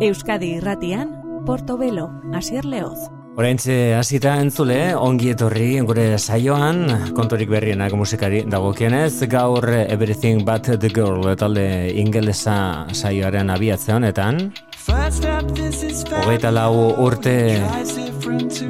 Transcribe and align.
Euskadi 0.00 0.54
irratian, 0.56 1.10
Porto 1.44 1.76
Belo, 1.76 2.08
Asier 2.32 2.64
Leoz. 2.64 3.10
Horaintze 3.36 3.94
hasita 3.94 4.34
entzule, 4.40 4.94
ongi 4.96 5.30
etorri 5.34 5.78
gure 5.86 6.06
saioan, 6.18 7.12
kontorik 7.16 7.50
berrienak 7.52 7.92
musikari 7.96 8.40
dagokienez, 8.48 9.28
gaur 9.28 9.68
Everything 9.68 10.42
But 10.44 10.72
The 10.80 10.88
Girl 10.88 11.28
talde 11.36 11.66
ingelesa 12.00 12.86
saioaren 12.92 13.52
abiatze 13.52 13.92
honetan. 13.92 14.40
Hogeita 16.24 16.50
lau 16.50 16.72
urte 17.04 17.36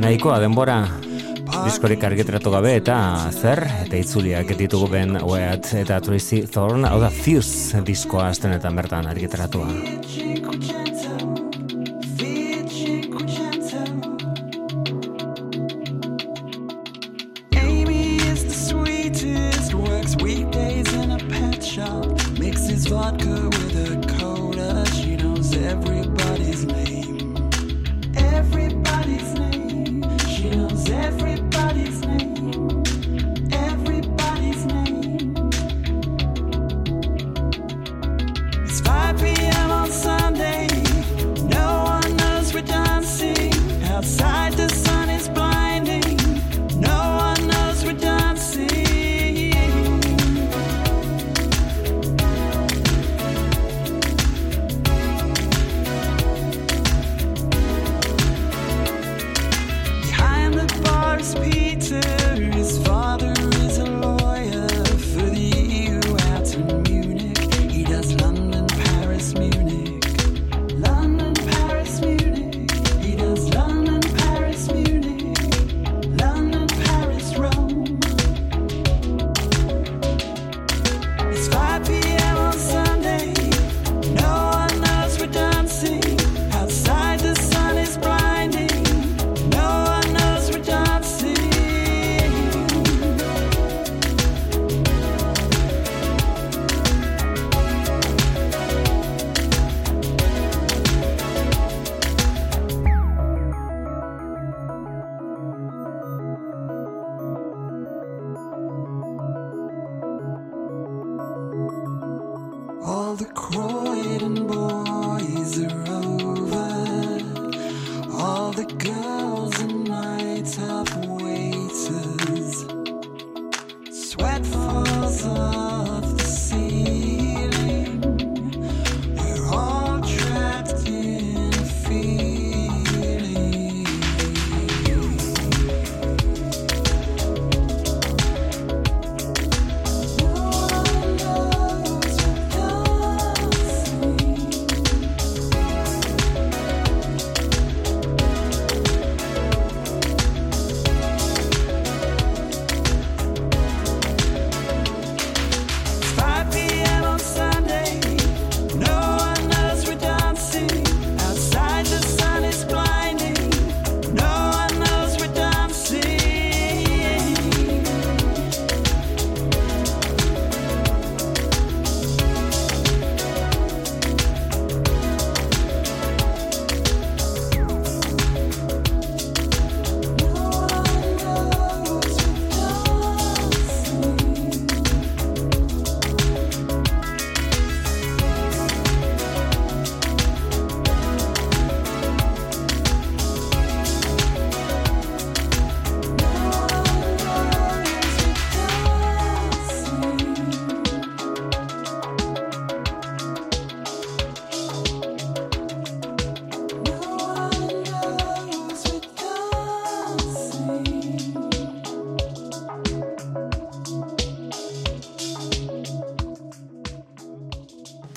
nahikoa 0.03 0.41
denbora 0.43 0.83
diskorik 1.67 2.05
argitratu 2.07 2.53
gabe 2.55 2.75
eta 2.79 2.97
zer, 3.33 3.65
eta 3.87 4.01
itzuliak 4.01 4.55
ditugu 4.59 4.89
ben 4.93 5.17
Wyatt 5.21 5.73
eta 5.83 6.01
Tracy 6.05 6.45
Thorne, 6.51 6.89
hau 6.89 7.01
da 7.03 7.11
Fuse 7.15 7.83
diskoa 7.87 8.31
astenetan 8.31 8.77
bertan 8.79 9.11
argitratua. 9.11 10.30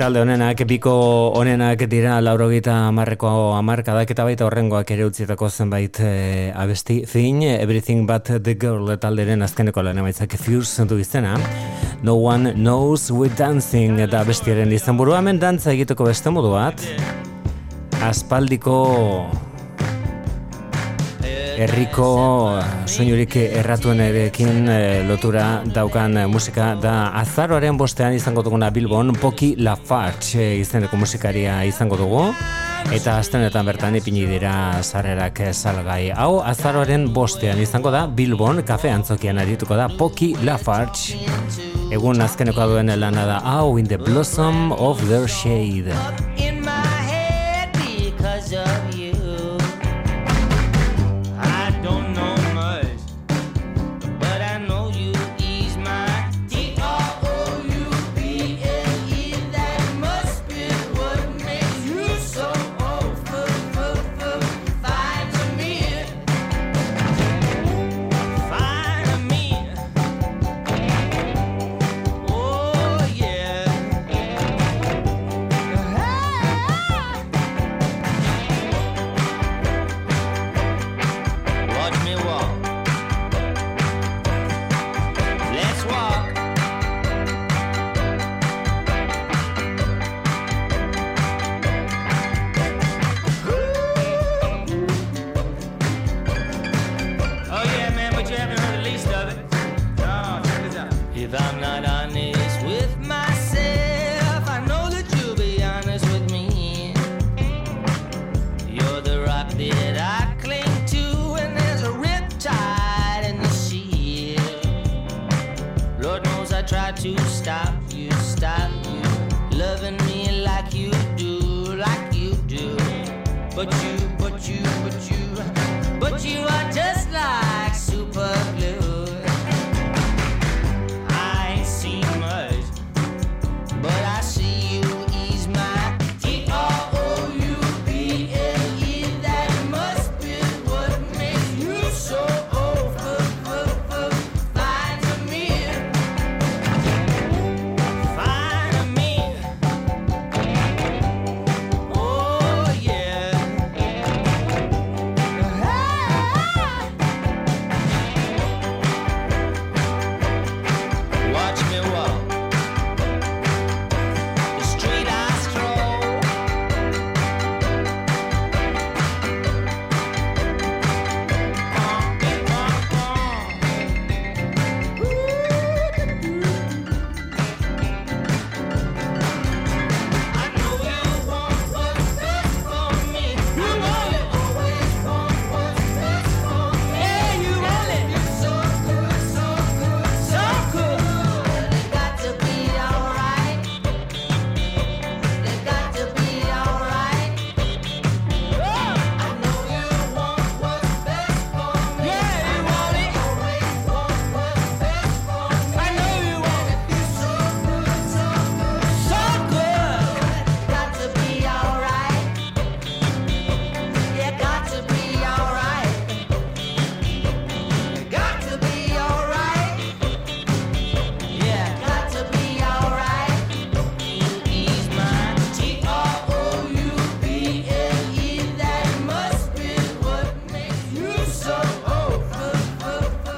Talde 0.04 0.20
honenak, 0.20 0.60
biko 0.68 0.92
honenak 1.40 1.86
dira 1.88 2.18
laurogita 2.20 2.74
amarreko 2.90 3.30
amarkadak 3.56 4.10
eta 4.12 4.26
baita 4.28 4.44
horrengoak 4.44 4.90
ere 4.92 5.06
utzietako 5.08 5.48
zenbait 5.48 5.96
e, 6.04 6.52
abesti 6.60 6.98
zin, 7.08 7.40
Everything 7.48 8.04
But 8.10 8.34
The 8.44 8.58
Girl 8.60 8.92
talderen 9.00 9.46
azkeneko 9.48 9.80
lan 9.80 10.02
emaitzak 10.02 10.36
Fuse 10.36 10.82
zentu 10.82 10.98
biztena. 11.00 11.38
No 12.04 12.18
One 12.20 12.52
Knows 12.58 13.14
With 13.16 13.38
Dancing 13.40 14.04
eta 14.04 14.26
bestiaren 14.28 14.76
izan 14.76 15.00
burua, 15.00 15.22
hemen 15.24 15.40
dantza 15.40 15.72
egiteko 15.72 16.10
beste 16.12 16.36
modu 16.36 16.52
bat. 16.58 16.84
Aspaldiko 18.04 18.76
herriko 21.58 22.08
soinurik 22.90 23.36
erratuen 23.44 24.02
erekin 24.02 24.68
eh, 24.72 25.04
lotura 25.08 25.62
daukan 25.76 26.18
musika 26.32 26.74
da 26.82 27.12
azaroaren 27.20 27.78
bostean 27.78 28.16
izango 28.18 28.44
duguna 28.46 28.72
Bilbon 28.74 29.14
Poki 29.22 29.54
Lafarge 29.58 30.42
eh, 30.42 30.60
izeneko 30.62 30.98
musikaria 30.98 31.62
izango 31.70 32.00
dugu. 32.00 32.26
Eta 32.94 33.16
astenetan 33.22 33.66
bertan 33.66 33.96
ipini 33.96 34.26
dira 34.28 34.82
sarrerak 34.84 35.40
salgai. 35.54 36.12
Hau 36.12 36.42
azaroaren 36.44 37.08
bostean 37.14 37.62
izango 37.64 37.94
da 37.94 38.06
Bilbon 38.08 38.64
kafe 38.68 38.92
antzokian 38.92 39.40
arituko 39.40 39.78
da 39.80 39.88
Poki 39.88 40.34
Lafarge. 40.44 41.22
Egun 41.94 42.22
azkeneko 42.26 42.74
duen 42.74 42.92
lana 43.00 43.28
da 43.30 43.40
hau 43.54 43.78
in 43.78 43.88
the 43.88 43.98
blossom 43.98 44.72
of 44.74 45.00
their 45.08 45.28
shade 45.28 45.94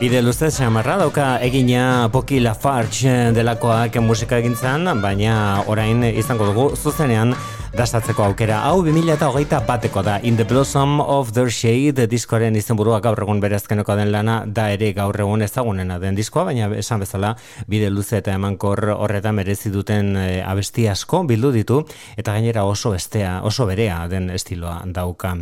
Bide 0.06 0.19
luzez, 0.22 0.60
marra 0.69 1.00
dauka 1.02 1.40
egina 1.42 2.12
Poki 2.13 2.38
Lafarge 2.38 3.31
delakoak 3.34 3.96
musika 4.06 4.38
egintzen, 4.38 4.86
baina 5.02 5.63
orain 5.66 6.06
izango 6.12 6.46
dugu 6.52 6.66
zuzenean 6.78 7.34
dastatzeko 7.75 8.24
aukera. 8.24 8.62
Hau 8.69 8.80
2008 8.86 9.57
bateko 9.68 10.00
da 10.06 10.16
In 10.24 10.38
the 10.38 10.45
Blossom 10.48 11.01
of 11.01 11.33
the 11.36 11.50
Shade 11.51 12.06
diskoaren 12.07 12.56
izenburua 12.56 13.01
gaur 13.04 13.19
egun 13.19 13.42
berazkeneko 13.44 13.98
den 14.00 14.13
lana 14.13 14.38
da 14.48 14.69
ere 14.72 14.94
gaur 14.95 15.18
egun 15.19 15.44
ezagunena 15.44 15.98
den 16.00 16.16
diskoa, 16.16 16.45
baina 16.48 16.69
esan 16.80 17.04
bezala 17.04 17.33
bide 17.68 17.89
luze 17.92 18.22
eta 18.22 18.31
emankor 18.38 18.80
horretan 18.94 19.36
merezi 19.36 19.72
duten 19.74 20.13
e, 20.16 20.27
abesti 20.45 20.88
asko 20.88 21.24
bildu 21.27 21.51
ditu 21.51 21.81
eta 22.16 22.38
gainera 22.38 22.63
oso 22.63 22.94
estea, 22.95 23.42
oso 23.44 23.68
berea 23.68 24.06
den 24.07 24.30
estiloa 24.31 24.78
dauka. 24.86 25.33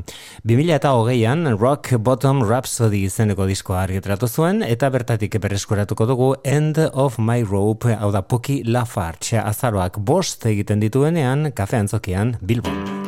2008an 0.50 1.54
Rock 1.60 1.94
Bottom 2.00 2.42
Rhapsody 2.50 3.04
izeneko 3.12 3.46
diskoa 3.46 3.84
argitratu 3.84 4.28
zuen 4.28 4.64
eta 4.66 4.90
bertatik 4.90 5.38
berreskuratuko 5.44 6.10
dugu 6.10 6.32
End 6.44 6.82
of 6.94 7.20
My 7.20 7.46
Rope 7.46 7.94
hau 7.94 8.10
da 8.12 8.24
Poki 8.26 8.64
Lafarge 8.66 9.38
azaroak 9.38 10.02
bost 10.02 10.50
egiten 10.50 10.82
dituenean 10.82 11.52
kafe 11.54 11.78
antzokian 11.84 12.23
Bilbon. 12.42 13.03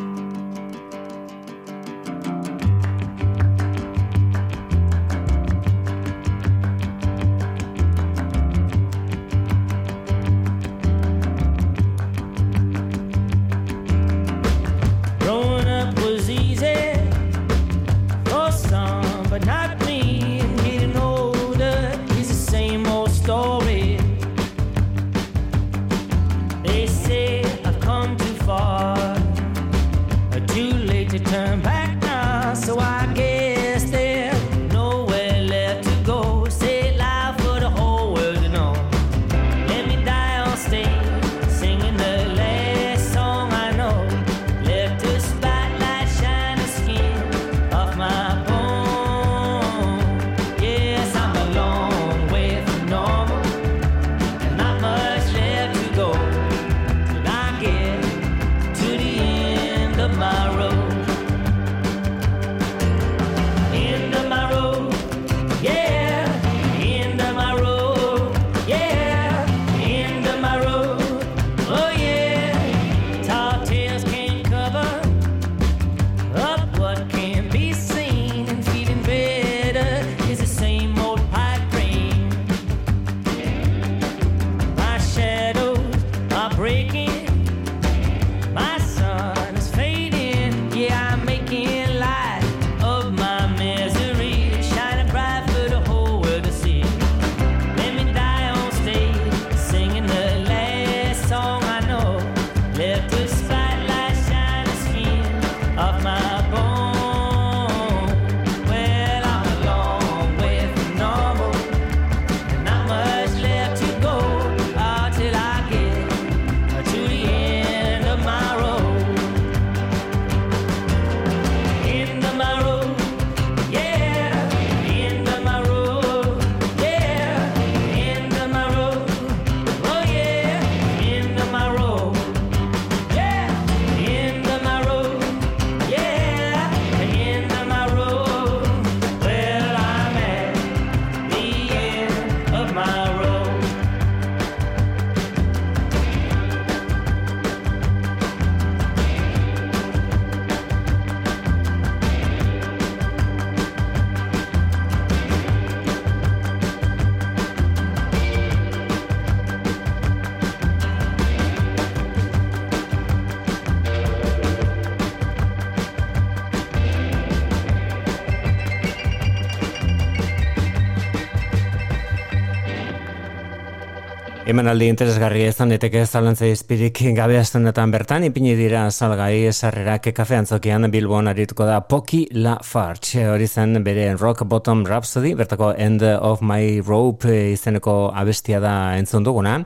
Hemen 174.56 174.72
aldi 174.72 174.86
interesgarri 174.88 175.42
ezan 175.50 175.74
eteke 175.76 176.06
zalantza 176.08 176.48
izpirik 176.48 177.02
gabe 177.18 177.36
astunetan 177.36 177.92
bertan, 177.92 178.24
ipini 178.24 178.54
dira 178.56 178.86
salgai 178.88 179.50
esarrerak 179.50 180.06
kafe 180.16 180.38
antzokian 180.38 180.88
Bilbon 180.94 181.28
arituko 181.28 181.66
da 181.68 181.82
Poki 181.84 182.22
La 182.32 182.54
Farge. 182.64 183.26
Hori 183.28 183.50
zen 183.52 183.76
bere 183.84 184.14
Rock 184.16 184.46
Bottom 184.48 184.86
Rhapsody, 184.88 185.34
bertako 185.36 185.74
End 185.76 186.06
of 186.08 186.40
My 186.40 186.80
Rope 186.80 187.34
izeneko 187.52 188.14
abestia 188.16 188.62
da 188.64 188.96
entzun 188.96 189.28
duguna. 189.28 189.58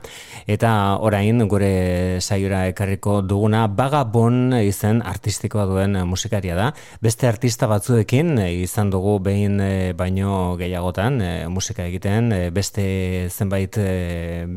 Eta 0.50 0.72
orain 1.06 1.46
gure 1.46 2.18
saiora 2.18 2.64
ekarriko 2.72 3.20
duguna 3.22 3.68
Bagabon 3.68 4.56
izen 4.58 5.04
artistikoa 5.06 5.68
duen 5.70 5.94
musikaria 6.10 6.58
da. 6.58 6.72
Beste 6.98 7.30
artista 7.30 7.70
batzuekin 7.70 8.42
izan 8.48 8.90
dugu 8.90 9.20
behin 9.22 9.60
eh, 9.62 9.94
baino 9.94 10.56
gehiagotan 10.58 11.22
eh, 11.22 11.46
musika 11.46 11.86
egiten, 11.86 12.34
eh, 12.34 12.50
beste 12.50 13.30
zenbait 13.30 13.78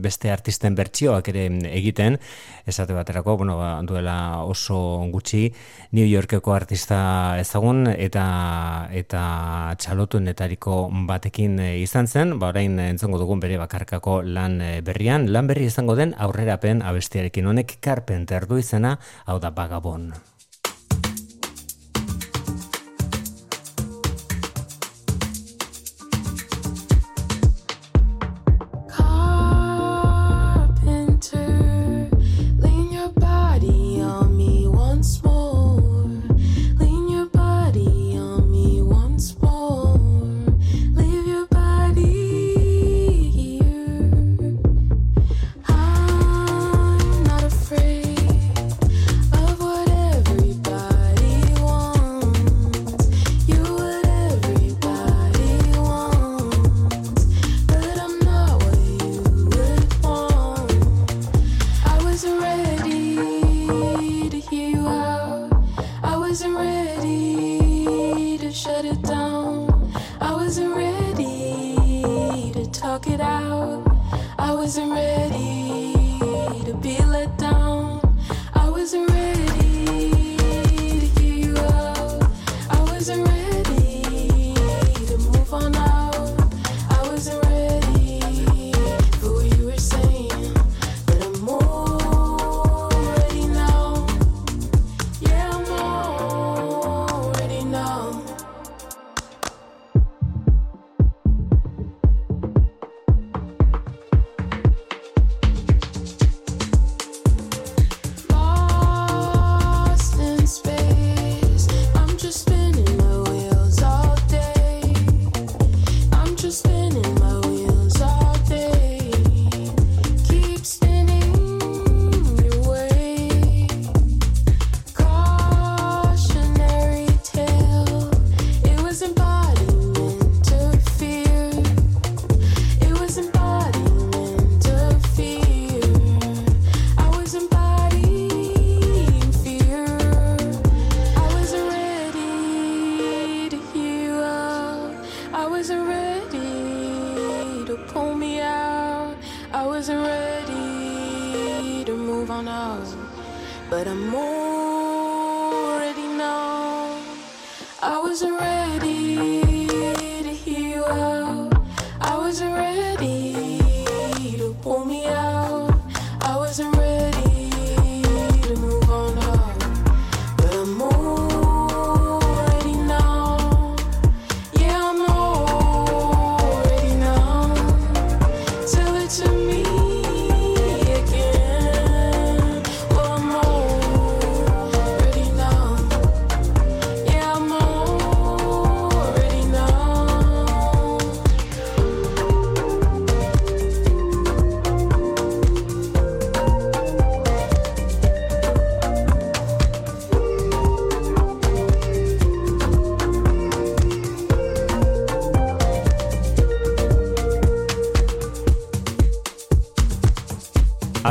beste 0.02 0.23
beste 0.24 0.32
artisten 0.32 0.76
bertsioak 0.76 1.28
ere 1.34 1.48
egiten, 1.76 2.18
esate 2.66 2.96
baterako, 2.96 3.36
bueno, 3.38 3.58
ba, 3.58 3.82
duela 3.84 4.44
oso 4.48 5.04
gutxi 5.12 5.52
New 5.92 6.08
Yorkeko 6.08 6.54
artista 6.54 7.38
ezagun 7.40 7.88
eta 7.92 8.88
eta 8.94 9.76
txalotunetariko 9.80 10.90
batekin 11.10 11.60
izan 11.84 12.08
zen, 12.08 12.38
ba 12.40 12.54
orain 12.54 12.80
entzongo 12.80 13.20
dugun 13.20 13.44
bere 13.44 13.60
bakarkako 13.60 14.22
lan 14.24 14.62
berrian, 14.84 15.28
lan 15.34 15.48
berri 15.48 15.68
izango 15.68 15.96
den 16.00 16.16
aurrerapen 16.18 16.82
abestiarekin. 16.82 17.48
Honek 17.48 17.80
Carpenter 17.82 18.48
du 18.48 18.62
izena, 18.62 19.00
hau 19.26 19.40
da 19.40 19.52
Bagabon. 19.52 20.14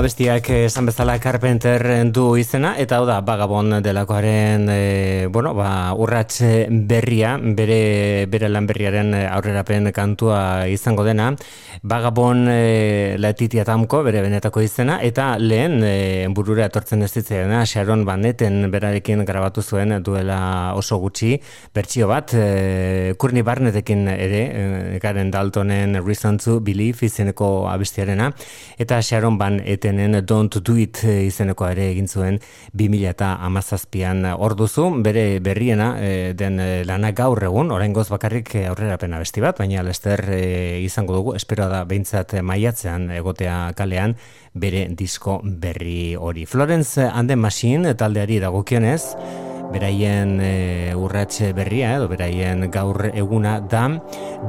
Abestiak 0.03 0.49
esan 0.67 0.89
bezala 0.89 1.15
Carpenter 1.23 1.83
du 2.11 2.33
izena 2.35 2.73
eta 2.83 2.97
hau 2.99 3.05
da 3.07 3.21
Bagabon 3.23 3.77
delakoaren 3.85 4.65
e, 4.67 5.27
bueno, 5.31 5.53
ba, 5.55 5.95
urrats 5.95 6.41
berria 6.91 7.37
bere, 7.39 8.27
bere 8.27 8.51
lan 8.51 8.67
berriaren 8.67 9.15
aurrerapen 9.21 9.93
kantua 9.95 10.67
izango 10.67 11.05
dena 11.07 11.29
Bagabon 11.93 12.49
e, 12.49 13.17
Letitia 13.19 13.65
Tamko 13.69 14.03
bere 14.03 14.23
benetako 14.25 14.65
izena 14.65 14.99
eta 15.05 15.37
lehen 15.39 15.79
e, 15.85 16.27
burura 16.35 16.67
etortzen 16.67 17.05
ez 17.07 17.13
ditzena 17.13 17.63
Sharon 17.67 18.03
Baneten 18.09 18.67
berarekin 18.73 19.23
grabatu 19.29 19.63
zuen 19.63 19.95
duela 20.03 20.73
oso 20.75 20.99
gutxi 20.99 21.37
bertsio 21.75 22.09
bat. 22.11 22.35
E, 22.35 23.15
Kurni 23.21 23.45
Barnetekin 23.47 24.09
ere 24.09 24.43
e, 24.43 24.99
garen 25.05 25.31
Daltonen 25.31 26.01
Reason 26.03 26.41
to 26.43 26.59
Believe 26.61 27.07
izeneko 27.07 27.69
abestiarena 27.71 28.33
eta 28.81 28.99
Sharon 29.03 29.39
Ban 29.39 29.61
eten 29.63 29.93
zenen 29.93 30.25
Don't 30.27 30.57
Do 30.61 30.77
It 30.77 31.03
eh, 31.05 31.27
izeneko 31.27 31.67
ere 31.69 31.91
egin 31.93 32.09
zuen 32.09 32.39
2000 32.73 33.11
eta 33.11 33.37
amazazpian 33.45 34.25
hor 34.33 34.55
duzu, 34.57 34.89
bere 35.05 35.41
berriena 35.41 35.97
e, 36.01 36.33
den 36.35 36.59
eh, 36.61 36.85
lana 36.89 37.13
gaur 37.13 37.43
egun, 37.43 37.71
orain 37.71 37.93
goz 37.93 38.09
bakarrik 38.11 38.55
aurrera 38.69 38.99
pena 38.99 39.19
besti 39.19 39.41
bat, 39.41 39.59
baina 39.59 39.83
lester 39.83 40.25
izango 40.83 41.15
dugu, 41.15 41.35
espero 41.37 41.69
da 41.69 41.82
behintzat 41.89 42.37
maiatzean 42.43 43.11
egotea 43.11 43.73
kalean 43.77 44.17
bere 44.55 44.89
disko 44.91 45.41
berri 45.43 46.15
hori. 46.17 46.47
Florence 46.47 46.99
and 46.99 47.29
the 47.29 47.37
Machine 47.37 47.95
taldeari 47.95 48.39
dagokionez, 48.41 49.15
beraien 49.73 50.37
e, 50.41 50.93
urratxe 50.97 51.53
berria 51.57 51.95
edo 51.97 52.09
beraien 52.11 52.69
gaur 52.71 53.09
eguna 53.13 53.59
da 53.61 53.87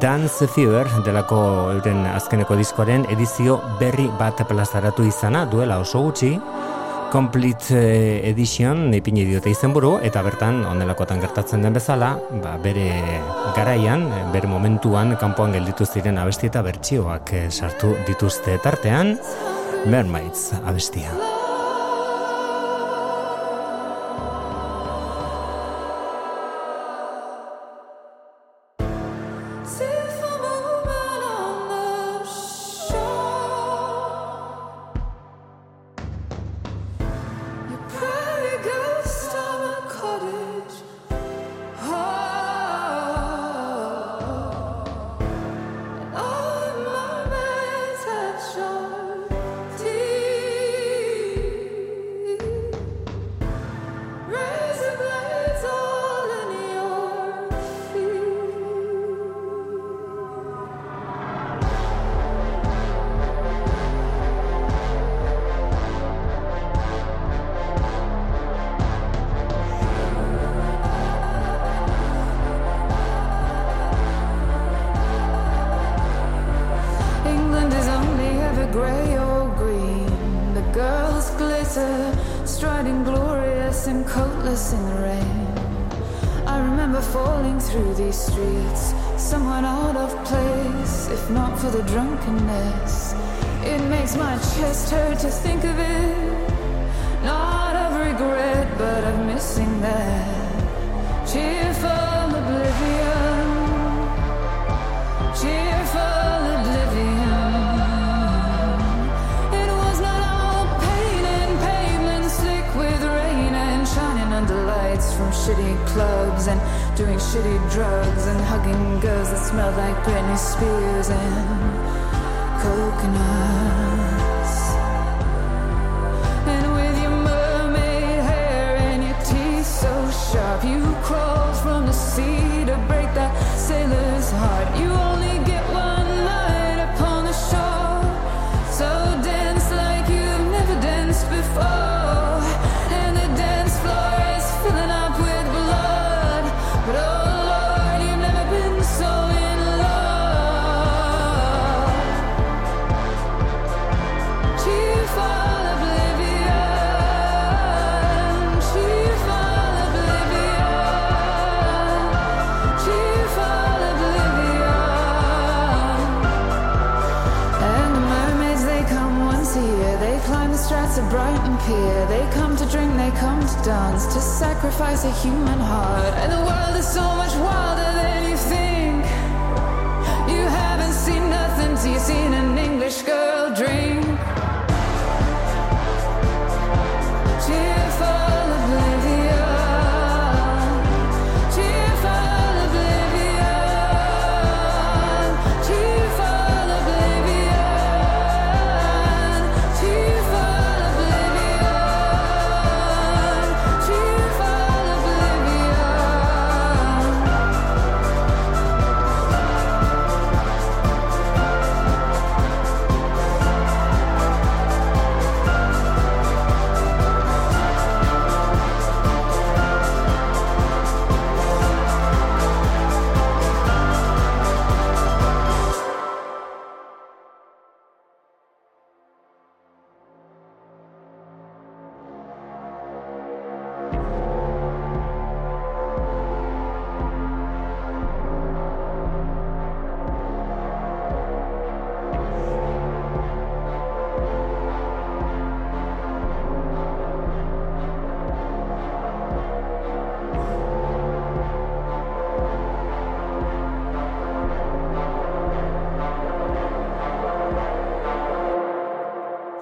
Dance 0.02 0.48
Fever 0.52 0.90
delako 1.06 1.40
euren 1.78 2.06
azkeneko 2.12 2.58
diskoaren 2.60 3.08
edizio 3.14 3.60
berri 3.80 4.10
bat 4.20 4.44
plazaratu 4.50 5.08
izana 5.08 5.46
duela 5.50 5.80
oso 5.80 6.04
gutxi 6.04 6.36
Complete 7.14 7.76
e, 7.78 8.30
Edition 8.32 8.88
ipini 8.98 9.22
diote 9.28 9.52
izenburu 9.54 9.92
eta 10.02 10.24
bertan 10.26 10.64
onelakotan 10.66 11.20
gertatzen 11.22 11.62
den 11.62 11.76
bezala 11.78 12.16
ba, 12.42 12.56
bere 12.64 12.88
garaian, 13.54 14.08
bere 14.34 14.50
momentuan 14.50 15.14
kanpoan 15.22 15.54
gelditu 15.54 15.86
ziren 15.86 16.18
abesti 16.18 16.50
eta 16.50 16.66
bertsioak 16.66 17.36
e, 17.38 17.44
sartu 17.52 17.94
dituzte 18.10 18.58
tartean 18.66 19.14
Mermaids 19.86 20.50
abestia. 20.64 21.33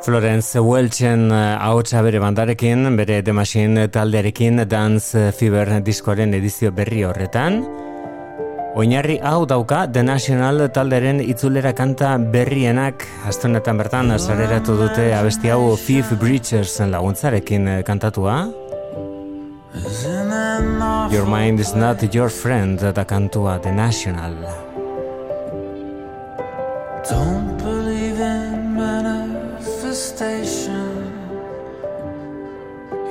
Florence 0.02 0.60
Welchen 0.60 1.30
eh, 1.32 1.58
ahotsa 1.62 2.02
bere 2.02 2.20
bandarekin, 2.20 2.96
bere 2.98 3.22
The 3.22 3.34
Machine 3.34 3.88
taldearekin 3.88 4.64
Dance 4.66 5.32
Fever 5.38 5.76
diskoaren 5.86 6.34
edizio 6.34 6.72
berri 6.74 7.04
horretan. 7.06 7.60
Oinarri 8.82 9.20
hau 9.22 9.46
dauka 9.46 9.84
The 9.94 10.02
National 10.02 10.64
talderen 10.74 11.22
itzulera 11.22 11.76
kanta 11.78 12.16
berrienak 12.18 13.06
astonetan 13.30 13.78
bertan 13.78 14.16
sareratu 14.18 14.80
dute 14.80 15.12
abesti 15.14 15.54
hau 15.54 15.76
Fifth 15.78 16.18
Breachers 16.18 16.80
laguntzarekin 16.80 17.68
eh, 17.68 17.80
kantatua. 17.86 18.48
Your 21.12 21.28
mind 21.28 21.60
is 21.60 21.76
not 21.76 22.02
your 22.16 22.30
friend 22.30 22.80
da 22.80 23.06
kantua 23.06 23.62
The 23.62 23.72
National. 23.72 24.34
Don't 27.08 27.71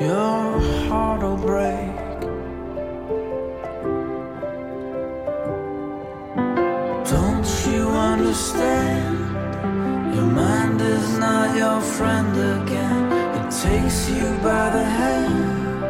your 0.01 0.59
heart 0.89 1.21
will 1.23 1.37
break. 1.37 1.95
Don't 7.05 7.49
you 7.67 7.89
understand? 7.89 9.19
Your 10.15 10.25
mind 10.25 10.81
is 10.81 11.19
not 11.19 11.55
your 11.55 11.81
friend 11.83 12.33
again. 12.35 13.13
It 13.39 13.51
takes 13.51 14.09
you 14.09 14.27
by 14.43 14.71
the 14.71 14.85
hand 14.85 15.85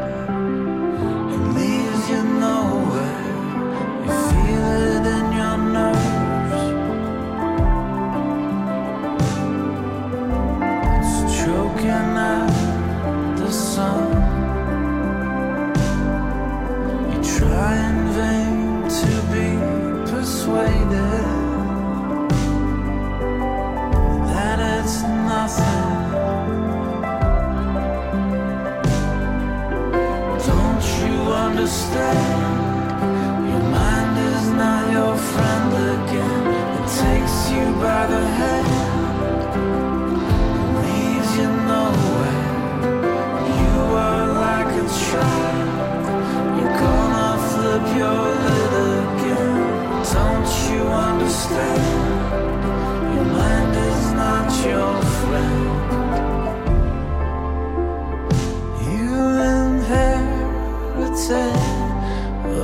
and 1.32 1.54
leaves 1.54 2.10
you 2.10 2.22
nowhere. 2.48 3.26
You 4.06 4.12
feel 4.30 4.66
it 4.86 5.06
in 5.18 5.29
try 17.60 17.76
in 17.90 17.98
vain 18.16 18.88
to 19.00 19.12
be 19.32 19.48
persuaded 20.10 21.24
that 24.30 24.58
it's 24.74 24.96
nothing. 25.28 25.88
Don't 30.48 30.86
you 31.00 31.16
understand? 31.46 32.48
Your 33.50 33.64
mind 33.76 34.14
is 34.30 34.44
not 34.60 34.82
your 34.96 35.14
friend 35.30 35.70
again. 35.94 36.42
It 36.78 36.86
takes 37.02 37.36
you 37.54 37.64
by 37.84 38.02
the 38.12 38.24
hand, 38.38 38.69
Don't 48.00 48.40
you 50.72 50.80
understand? 50.88 51.84
Your 53.14 53.24
mind 53.26 53.76
is 53.76 54.12
not 54.12 54.48
your 54.64 54.94
friend. 55.18 55.64
You 58.90 59.12
inherited 59.52 60.46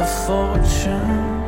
a 0.01 0.07
fortune 0.25 1.46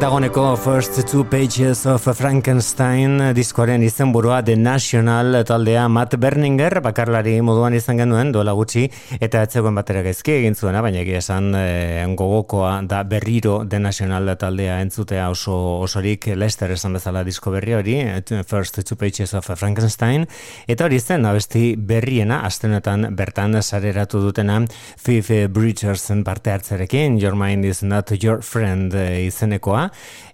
dagoneko 0.00 0.56
First 0.56 0.98
Two 1.10 1.24
Pages 1.24 1.86
of 1.86 2.04
Frankenstein 2.18 3.32
diskoaren 3.34 3.82
izenburua 3.82 4.42
The 4.44 4.56
National 4.56 5.44
taldea 5.46 5.86
Matt 5.88 6.16
Berninger, 6.20 6.80
bakarlari 6.84 7.38
moduan 7.40 7.72
izan 7.74 8.00
genuen 8.02 8.32
duela 8.34 8.52
gutxi, 8.56 8.84
eta 9.20 9.40
etzegoen 9.46 9.78
batera 9.78 10.02
gaizki 10.04 10.34
egin 10.40 10.56
zuena, 10.58 10.82
baina 10.84 11.00
egia 11.00 11.22
esan 11.22 11.48
e, 11.56 12.04
gogokoa 12.18 12.82
da 12.88 13.02
berriro 13.08 13.60
The 13.64 13.80
National 13.80 14.32
taldea 14.36 14.80
entzutea 14.84 15.30
oso 15.30 15.54
osorik. 15.86 16.28
Lester 16.36 16.74
esan 16.74 16.98
bezala 16.98 17.24
disko 17.24 17.54
berri 17.54 17.76
hori, 17.78 17.96
First 18.44 18.82
Two 18.82 18.98
Pages 19.00 19.32
of 19.38 19.48
Frankenstein, 19.54 20.26
eta 20.68 20.90
hori 20.90 21.00
zen 21.00 21.24
abesti 21.24 21.76
berriena, 21.76 22.42
astenetan 22.44 23.14
bertan 23.16 23.62
sareratu 23.62 24.20
dutena 24.20 24.60
Phoebe 24.96 25.46
Bridgersen 25.48 26.24
parte 26.24 26.52
hartzerekin, 26.52 27.20
Your 27.22 27.36
Mind 27.36 27.64
is 27.64 27.82
not 27.82 28.12
your 28.22 28.42
friend 28.42 28.92
e, 28.94 29.26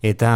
eta 0.02 0.32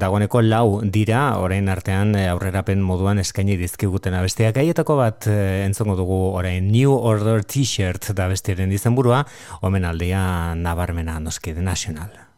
dagoeneko 0.00 0.42
lau 0.46 0.80
dira, 0.84 1.36
orain 1.42 1.68
artean 1.68 2.14
e, 2.14 2.26
aurrerapen 2.30 2.82
moduan 2.84 3.20
eskaini 3.22 3.58
dizkiguten 3.60 4.16
abestiak 4.18 4.56
gaietako 4.60 4.96
bat 5.00 5.28
e, 5.30 5.36
entzongo 5.66 5.98
dugu 5.98 6.22
orain 6.38 6.70
New 6.72 6.94
Order 6.94 7.44
T-shirt 7.44 8.12
da 8.16 8.30
bestiaren 8.32 8.72
izenburua, 8.72 9.24
omen 9.62 9.84
aldia 9.84 10.54
nabarmena 10.56 11.20
noski 11.20 11.54
The 11.54 11.62
National. 11.62 12.29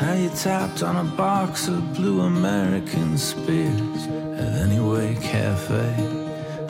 How 0.00 0.14
you 0.14 0.30
tapped 0.30 0.82
on 0.82 0.96
a 0.96 1.04
box 1.04 1.68
of 1.68 1.92
blue 1.92 2.22
American 2.22 3.18
spears 3.18 4.06
at 4.34 4.62
Anyway 4.62 5.14
Cafe 5.16 5.94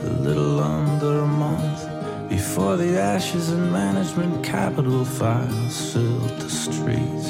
a 0.01 0.11
little 0.19 0.59
under 0.59 1.21
a 1.21 1.27
month 1.29 2.29
before 2.29 2.77
the 2.77 2.99
ashes 2.99 3.51
and 3.51 3.71
management 3.71 4.45
capital 4.45 5.05
files 5.05 5.93
filled 5.93 6.41
the 6.41 6.51
streets. 6.51 7.29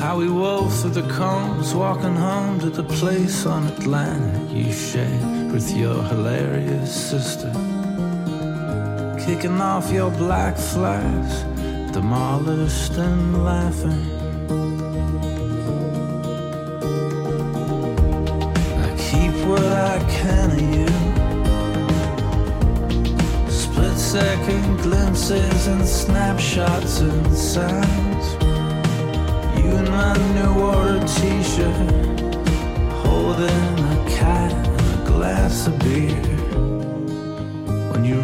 How 0.00 0.16
we 0.18 0.30
wove 0.30 0.72
through 0.80 0.90
the 0.90 1.08
combs, 1.08 1.74
walking 1.74 2.14
home 2.14 2.60
to 2.60 2.70
the 2.70 2.84
place 2.84 3.46
on 3.46 3.66
Atlantic 3.66 4.48
you 4.56 4.72
shared 4.72 5.50
with 5.50 5.76
your 5.76 6.04
hilarious 6.04 6.94
sister 6.94 7.52
kicking 9.24 9.60
off 9.60 9.92
your 9.92 10.10
black 10.10 10.56
flags, 10.56 11.42
demolished 11.92 12.92
and 12.94 13.44
laughing. 13.44 14.02
I 18.82 18.88
keep 18.96 19.34
what 19.46 19.62
I 19.62 19.98
can 20.10 20.50
of 20.50 20.62
you. 20.76 20.92
Split 23.48 23.96
second 23.96 24.78
glimpses 24.78 25.68
and 25.68 25.86
snapshots 25.86 26.98
and 27.00 27.36
sounds. 27.36 28.26
You 29.56 29.70
in 29.70 29.88
my 29.88 30.14
new 30.34 30.52
order 30.60 31.06
t 31.06 31.42
shirt, 31.44 32.20
holding 33.04 33.78
a 33.94 34.04
cat 34.18 34.52
and 34.52 35.00
a 35.00 35.04
glass 35.06 35.68
of 35.68 35.78
beer. 35.78 36.31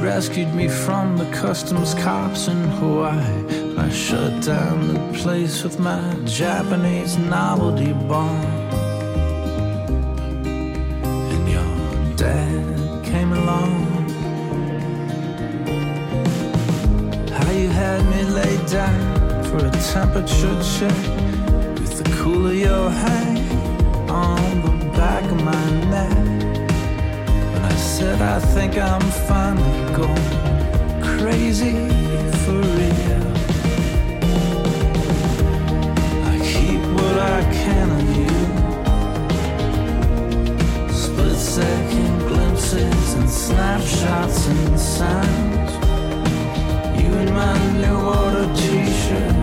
Rescued 0.09 0.55
me 0.55 0.69
from 0.69 1.19
the 1.19 1.31
customs 1.33 1.93
cops 1.93 2.49
in 2.49 2.57
Hawaii, 2.79 3.77
I 3.77 3.91
shut 3.91 4.43
down 4.43 4.95
the 4.95 5.19
place 5.19 5.63
with 5.63 5.79
my 5.79 6.03
Japanese 6.25 7.19
novelty 7.19 7.93
bomb. 7.93 8.43
And 11.35 11.49
your 11.57 12.17
dad 12.17 13.05
came 13.05 13.35
along. 13.35 13.75
How 17.29 17.51
you 17.51 17.69
had 17.69 18.01
me 18.07 18.23
laid 18.25 18.65
down 18.67 19.45
for 19.45 19.59
a 19.59 19.71
temperature 19.93 20.59
check 20.79 21.38
think 28.71 28.83
I'm 28.83 29.01
finally 29.27 29.95
going 29.95 30.33
crazy 31.19 31.73
for 32.43 32.59
real. 32.79 33.27
I 36.27 36.35
keep 36.51 36.83
what 36.97 37.17
I 37.19 37.41
can 37.53 37.89
of 37.99 38.07
you. 38.19 38.39
Split 40.93 41.39
second 41.39 42.19
glimpses 42.29 43.15
and 43.15 43.31
snapshots 43.31 44.47
and 44.49 44.79
sounds. 44.79 45.73
You 47.01 47.11
in 47.23 47.33
my 47.33 47.55
new 47.83 47.99
order 48.19 48.47
t-shirt, 48.55 49.37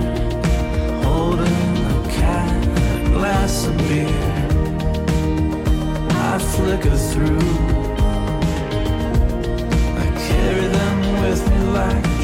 holding 1.03 1.77
a 1.93 2.07
cat 2.11 2.63
a 2.77 3.09
glass 3.13 3.67
of 3.67 3.75
beer. 3.87 4.23
I 6.09 6.37
flicker 6.39 6.97
through. 6.97 7.74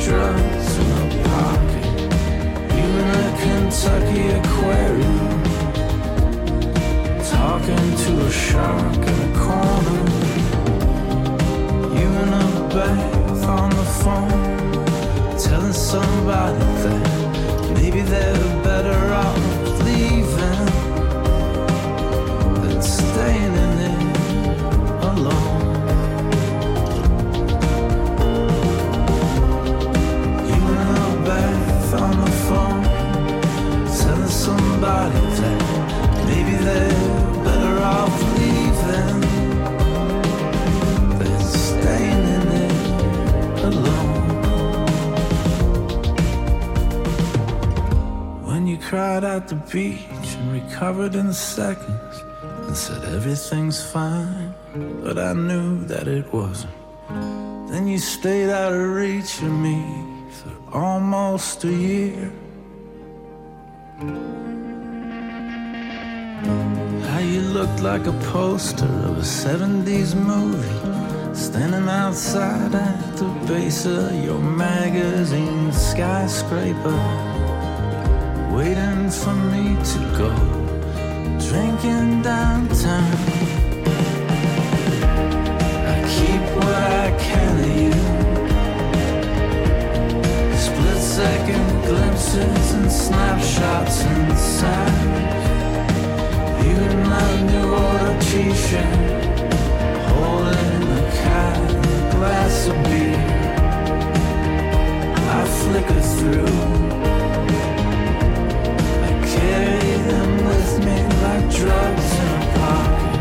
Drugs 0.03 0.77
in 0.77 0.91
a 0.91 1.23
pocket. 1.29 1.85
You 2.75 2.87
in 3.01 3.09
a 3.19 3.29
Kentucky 3.41 4.25
aquarium, 4.39 5.43
talking 7.37 7.87
to 8.03 8.11
a 8.25 8.31
shark 8.31 9.03
in 9.11 9.17
a 9.27 9.31
corner. 9.43 10.03
You 11.97 12.07
in 12.23 12.31
a 12.33 12.47
bath 12.73 13.43
on 13.59 13.69
the 13.69 13.87
phone, 14.01 15.37
telling 15.37 15.73
somebody 15.73 16.65
that 16.83 17.71
maybe 17.75 18.01
they're 18.01 18.63
better 18.63 19.13
off 19.13 19.37
leaving 19.85 20.70
cried 48.91 49.23
at 49.23 49.47
the 49.47 49.55
beach 49.71 50.35
and 50.35 50.51
recovered 50.51 51.15
in 51.15 51.31
seconds 51.31 52.15
and 52.65 52.75
said 52.75 53.01
everything's 53.15 53.81
fine, 53.81 54.53
but 55.01 55.17
I 55.17 55.31
knew 55.31 55.85
that 55.85 56.09
it 56.09 56.25
wasn't. 56.33 56.73
Then 57.69 57.87
you 57.87 57.97
stayed 57.99 58.49
out 58.49 58.73
of 58.73 58.85
reach 58.89 59.41
of 59.43 59.53
me 59.65 59.81
for 60.29 60.77
almost 60.77 61.63
a 61.63 61.71
year. 61.71 62.33
How 67.11 67.19
you 67.19 67.43
looked 67.57 67.81
like 67.81 68.07
a 68.07 68.17
poster 68.33 68.91
of 69.07 69.19
a 69.19 69.27
70s 69.45 70.15
movie, 70.15 71.33
standing 71.33 71.87
outside 71.87 72.75
at 72.75 73.15
the 73.15 73.29
base 73.47 73.85
of 73.85 74.13
your 74.21 74.39
magazine 74.39 75.71
skyscraper, 75.71 77.40
waiting 78.51 79.09
for 79.09 79.33
me 79.33 79.75
to 79.91 79.99
go 80.17 80.31
drinking 81.47 82.21
downtown. 82.21 83.15
I 85.93 85.97
keep 86.13 86.43
what 86.57 86.83
I 87.03 87.07
can 87.17 87.53
of 87.63 87.73
you. 87.81 87.93
Split 90.65 91.01
second 91.01 91.67
glimpses 91.85 92.73
and 92.73 92.91
snapshots 92.91 94.03
sounds. 94.37 95.41
You 96.65 96.75
in 96.89 96.97
my 97.09 97.31
new 97.51 97.67
order 97.73 98.15
t-shirt, 98.19 98.99
holding 100.11 100.83
a 100.99 101.11
cat 101.23 101.57
a 101.71 102.15
glass 102.15 102.67
of 102.67 102.77
beer. 102.83 103.23
I 105.29 105.45
flicker 105.59 106.01
through. 106.01 106.80
Like 110.85 111.49
drugs 111.51 112.09
in 112.19 112.27
a 112.27 112.43
pocket. 112.57 113.11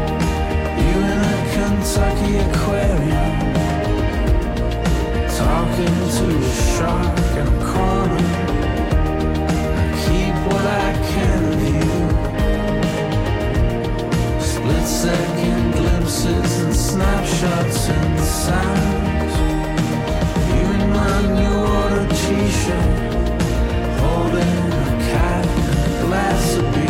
You 0.81 0.97
in 1.13 1.21
a 1.21 1.39
Kentucky 1.53 2.35
aquarium, 2.47 3.35
talking 5.37 5.97
to 6.17 6.25
a 6.37 6.53
shark 6.75 7.19
in 7.41 7.47
a 7.47 7.59
corner. 7.71 8.29
I 9.77 9.87
keep 10.05 10.35
what 10.49 10.65
I 10.67 10.91
can 11.13 11.41
of 11.53 11.61
you. 11.75 11.93
Split 14.41 14.87
second 14.87 15.63
glimpses 15.73 16.51
and 16.63 16.75
snapshots 16.75 17.89
and. 17.89 18.21
You 20.49 20.67
in 20.79 20.85
my 20.91 21.19
new 21.39 21.59
t-shirt, 22.21 22.91
holding 24.01 24.61
a 24.73 24.97
cat 25.11 25.47
and 25.47 25.79
a 25.79 26.07
glass 26.07 26.57
of 26.57 26.65
beer. 26.75 26.90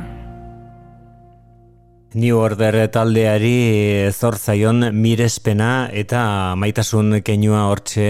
New 2.13 2.35
Order 2.35 2.89
taldeari 2.91 4.11
zor 4.11 4.35
zaion 4.35 4.83
mirespena 4.91 5.87
eta 5.95 6.57
maitasun 6.59 7.21
keinua 7.23 7.61
hortxe 7.69 8.03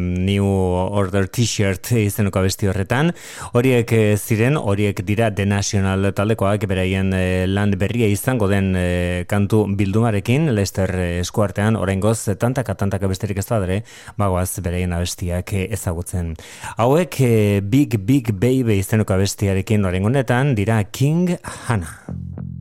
New 0.00 0.46
Order 0.46 1.28
t-shirt 1.28 1.90
izenuko 2.00 2.40
abesti 2.40 2.70
horretan. 2.70 3.12
Horiek 3.52 3.92
eh, 3.92 4.16
ziren, 4.16 4.56
horiek 4.56 5.02
dira 5.04 5.28
The 5.36 5.44
National 5.44 6.08
taldekoak 6.16 6.64
beraien 6.70 7.12
eh, 7.12 7.44
land 7.44 7.76
berria 7.76 8.08
izango 8.08 8.48
den 8.48 8.72
eh, 8.72 9.26
kantu 9.28 9.66
bildumarekin, 9.68 10.54
Lester 10.56 10.94
eskuartean, 11.20 11.76
oraingoz 11.76 12.38
tantaka 12.40 12.72
tantaka 12.72 13.12
besterik 13.12 13.44
ez 13.44 13.48
da 13.50 13.60
dere, 13.60 13.82
bagoaz 14.16 14.62
beraien 14.64 14.96
abestiak 14.96 15.52
ezagutzen. 15.66 16.32
Hauek 16.80 17.20
Big 17.68 18.00
Big 18.00 18.32
Baby 18.32 18.80
izenuko 18.80 19.20
abestiarekin 19.20 19.84
oraingonetan 19.84 20.56
dira 20.56 20.80
King 20.88 21.36
Hannah. 21.44 22.55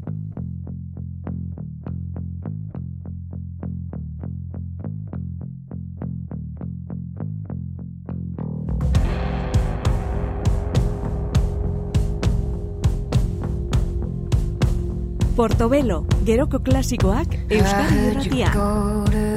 Portobelo, 15.35 16.05
geroko 16.23 16.61
klasikoak 16.63 17.35
Euskadi 17.51 18.05
Irratia. 18.07 19.34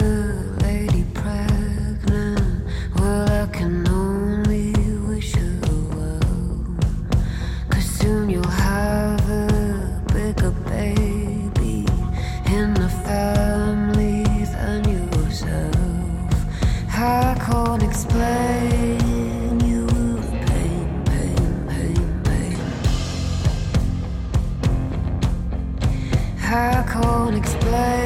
fly 27.69 27.98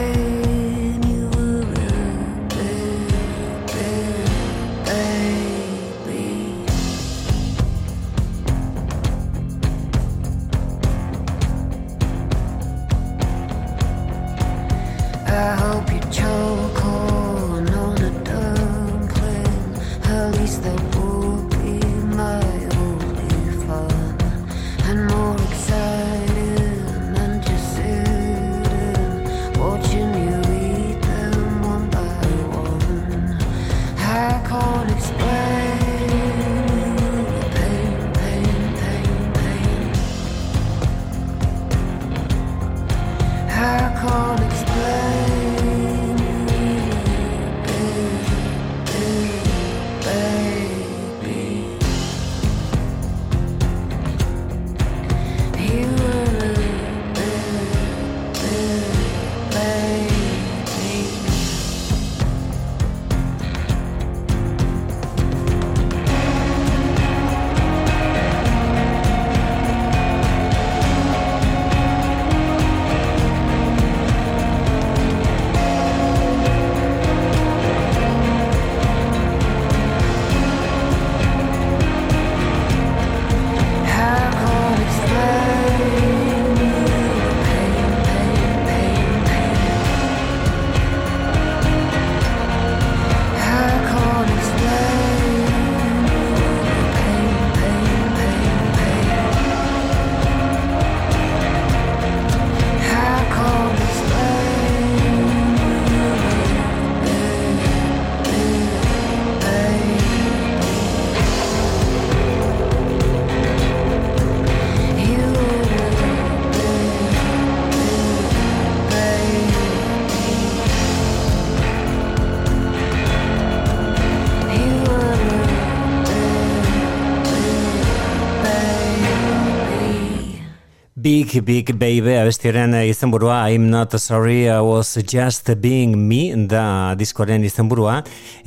Big 131.13 131.45
Big 131.45 131.75
Baby 131.77 132.15
abestiaren 132.17 132.73
eh, 132.73 132.87
izenburua 132.89 133.43
I'm 133.51 133.67
not 133.69 133.93
sorry 134.01 134.49
I 134.49 134.61
was 134.65 134.97
just 134.97 135.51
being 135.61 135.93
me 136.09 136.33
da 136.49 136.95
diskoaren 136.97 137.45
izenburua. 137.45 137.99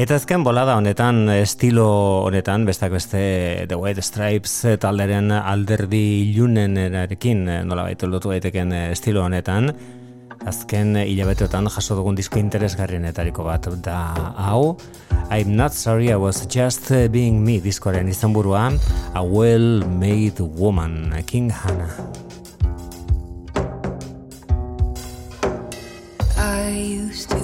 Eta 0.01 0.15
azken 0.17 0.41
bolada 0.41 0.73
honetan 0.73 1.29
estilo 1.29 1.85
honetan 2.25 2.65
bestak 2.65 2.95
beste 2.95 3.67
The 3.69 3.77
White 3.77 4.01
Stripes 4.01 4.55
eh, 4.65 4.79
talderen 4.81 5.29
alderdi 5.35 6.01
ilunenarekin 6.31 7.45
eh, 7.45 7.61
nola 7.69 7.85
baitu 7.85 8.09
lotu 8.09 8.33
daiteken 8.33 8.73
estilo 8.95 9.21
honetan. 9.27 9.69
Azken 10.49 10.97
hilabeteotan 11.03 11.69
jaso 11.69 12.01
dugun 12.01 12.17
disko 12.17 12.41
interesgarrienetariko 12.41 13.45
bat 13.45 13.69
da 13.85 13.99
hau. 14.41 14.79
I'm 15.29 15.53
not 15.53 15.77
sorry 15.77 16.09
I 16.09 16.17
was 16.17 16.47
just 16.49 16.89
being 17.13 17.45
me 17.45 17.61
diskoaren 17.61 18.09
izenburua. 18.09 18.71
A 19.13 19.21
well 19.21 19.85
made 20.01 20.41
woman 20.41 21.13
King 21.29 21.51
Hannah. 21.51 21.93
I 26.75 26.79
used 26.79 27.29
to 27.29 27.34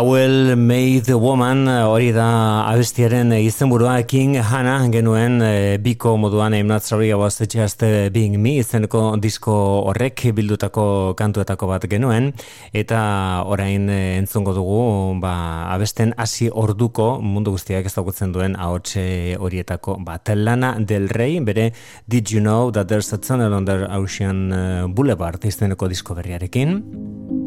I 0.00 0.54
made 0.54 1.04
the 1.04 1.14
woman 1.18 1.66
hori 1.68 2.10
da 2.12 2.64
abestiaren 2.70 3.34
izenburua. 3.36 4.00
King 4.08 4.38
Hana 4.40 4.88
genuen 4.88 5.42
e, 5.42 5.76
biko 5.76 6.16
moduan 6.16 6.54
I'm 6.54 6.66
not 6.68 6.82
sorry 6.82 7.10
I 7.10 7.14
was 7.16 7.36
just 7.38 7.82
being 8.10 8.40
me 8.40 8.56
izeneko 8.60 9.20
disko 9.20 9.52
horrek 9.90 10.32
bildutako 10.32 11.14
kantuetako 11.18 11.68
bat 11.68 11.84
genuen. 11.84 12.32
Eta 12.72 13.44
orain 13.44 13.90
e, 13.90 14.16
entzungo 14.16 14.54
dugu 14.56 15.20
ba, 15.20 15.68
abesten 15.74 16.14
hasi 16.16 16.48
orduko 16.48 17.20
mundu 17.20 17.52
guztiak 17.52 17.84
ezagutzen 17.84 18.32
duen 18.32 18.56
ahotse 18.56 19.36
horietako 19.36 19.98
bat. 20.00 20.32
Lana 20.34 20.78
del 20.80 21.10
rey 21.10 21.40
bere 21.40 21.74
did 22.08 22.30
you 22.30 22.40
know 22.40 22.70
that 22.70 22.88
there's 22.88 23.12
a 23.12 23.18
tunnel 23.18 23.52
under 23.52 23.84
ocean 23.92 24.48
boulevard 24.94 25.44
izeneko 25.44 25.92
disko 25.92 26.16
berriarekin 26.16 27.39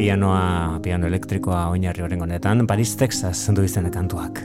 pianoa, 0.00 0.80
piano 0.80 1.08
elektrikoa 1.10 1.66
oinarri 1.74 2.06
horren 2.06 2.24
honetan, 2.24 2.64
Paris, 2.66 2.96
Texas, 2.96 3.36
zendu 3.44 3.66
izena 3.68 3.92
kantuak. 3.92 4.40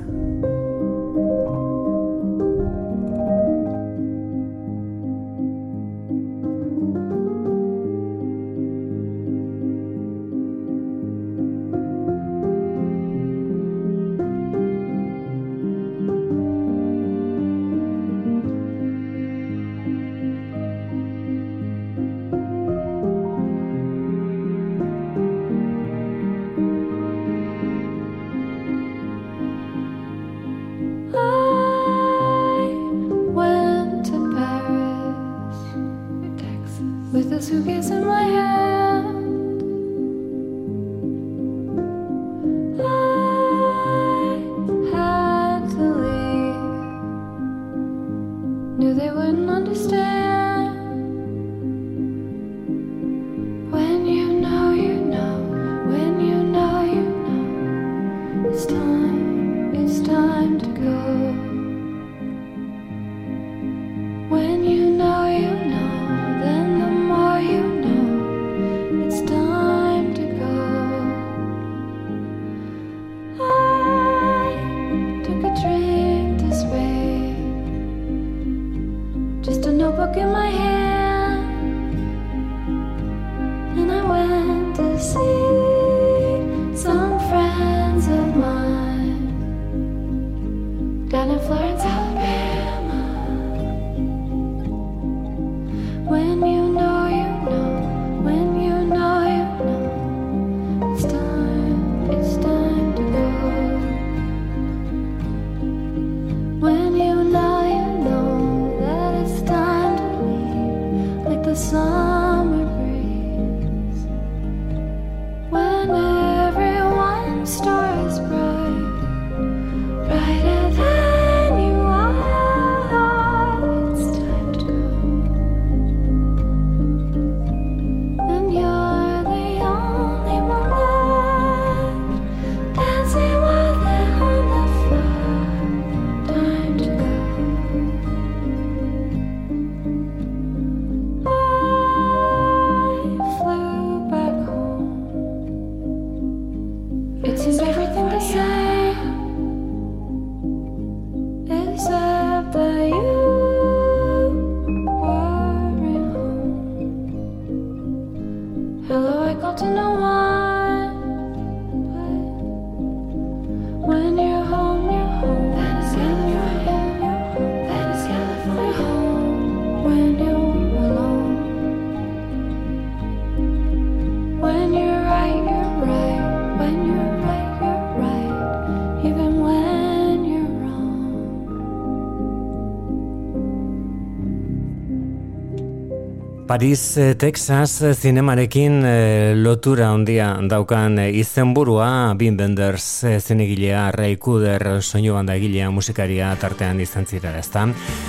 Paris, 186.56 186.95
eh, 186.95 187.16
Texas 187.16 187.82
eh, 187.82 187.93
zinemarekin 187.93 188.84
eh, 188.88 189.34
lotura 189.36 189.89
handia 189.91 190.38
daukan 190.39 191.01
izenburua 191.03 192.16
Bin 192.16 192.38
Benders 192.38 193.03
zinegilea, 193.20 193.91
Ray 193.91 194.16
Kuder 194.16 194.80
soinu 194.80 195.18
banda 195.18 195.36
egilea, 195.36 195.68
musikaria 195.76 196.30
tartean 196.39 196.80
izan 196.80 197.10
zira, 197.12 197.34
ezta? 197.41 197.66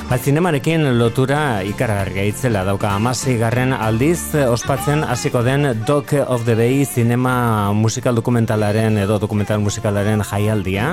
Ba, 0.06 0.18
zinemarekin 0.22 0.86
lotura 0.94 1.64
ikaragarria 1.66 2.28
itzela 2.30 2.62
dauka 2.62 2.92
amasi 2.94 3.34
garren 3.40 3.74
aldiz 3.74 4.36
ospatzen 4.46 5.02
hasiko 5.02 5.42
den 5.42 5.66
Dog 5.82 6.14
of 6.28 6.46
the 6.46 6.54
Bay 6.54 6.84
zinema 6.86 7.72
musikal 7.74 8.14
dokumentalaren 8.14 9.02
edo 9.02 9.18
dokumental 9.18 9.58
musikalaren 9.58 10.22
jaialdia. 10.22 10.92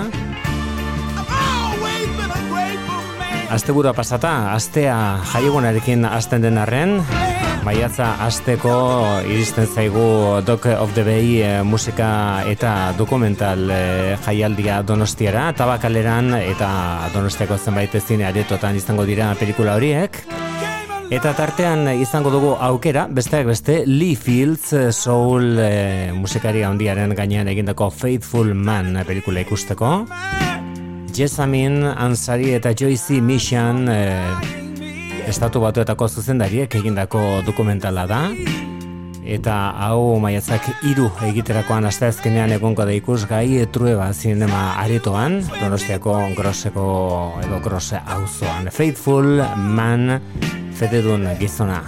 Astebura 3.54 3.93
pasata, 3.93 4.56
astea 4.56 4.97
jaiegunarekin 5.30 6.10
hasten 6.10 6.41
den 6.41 6.58
arren, 6.58 7.04
Maiatza 7.64 8.18
asteko 8.26 8.72
iristen 9.24 9.68
zaigu 9.72 10.41
Dog 10.43 10.66
of 10.68 10.91
the 10.97 11.03
Bay 11.07 11.38
eh, 11.39 11.61
musika 11.64 12.43
eta 12.49 12.91
dokumental 12.97 13.70
eh, 13.72 14.18
jaialdia 14.26 14.82
donostiara, 14.84 15.45
tabakaleran 15.55 16.34
eta 16.41 16.70
donostiako 17.14 17.55
zenbait 17.55 17.95
ezine 17.95 18.26
aretotan 18.28 18.76
izango 18.76 19.05
dira 19.07 19.30
pelikula 19.39 19.78
horiek. 19.80 20.20
Eta 21.14 21.32
tartean 21.38 21.88
izango 21.93 22.34
dugu 22.34 22.51
aukera, 22.59 23.05
besteak 23.07 23.47
beste, 23.47 23.78
Lee 23.88 24.18
Fields 24.20 24.74
eh, 24.74 24.89
Soul 24.91 25.55
e, 25.61 26.11
musikari 26.18 26.66
handiaren 26.68 27.16
gainean 27.16 27.47
egindako 27.53 27.88
Faithful 27.95 28.51
Man 28.53 28.97
pelikula 29.07 29.45
ikusteko. 29.45 29.93
Jessamine 31.16 31.95
Ansari 31.95 32.51
eta 32.57 32.76
Joyce 32.76 33.22
Mishan 33.22 33.88
estatu 35.28 35.62
batuetako 35.64 36.08
zuzendariek 36.08 36.76
egindako 36.76 37.42
dokumentala 37.46 38.06
da. 38.10 38.22
Eta 39.24 39.56
hau 39.86 40.20
maiatzak 40.20 40.66
hiru 40.84 41.08
egiterakoan 41.30 41.88
asteazkenean 41.88 42.52
egonko 42.58 42.84
da 42.84 42.96
ikusgai 42.96 43.64
trueba 43.72 44.10
zinema 44.12 44.64
aretoan 44.84 45.40
donostiako 45.62 46.18
groseko 46.36 46.88
edo 47.46 47.62
grose 47.64 48.02
auzoan 48.18 48.68
Faithful 48.68 49.40
Man 49.80 50.20
fededun 50.76 51.30
gizona 51.40 51.80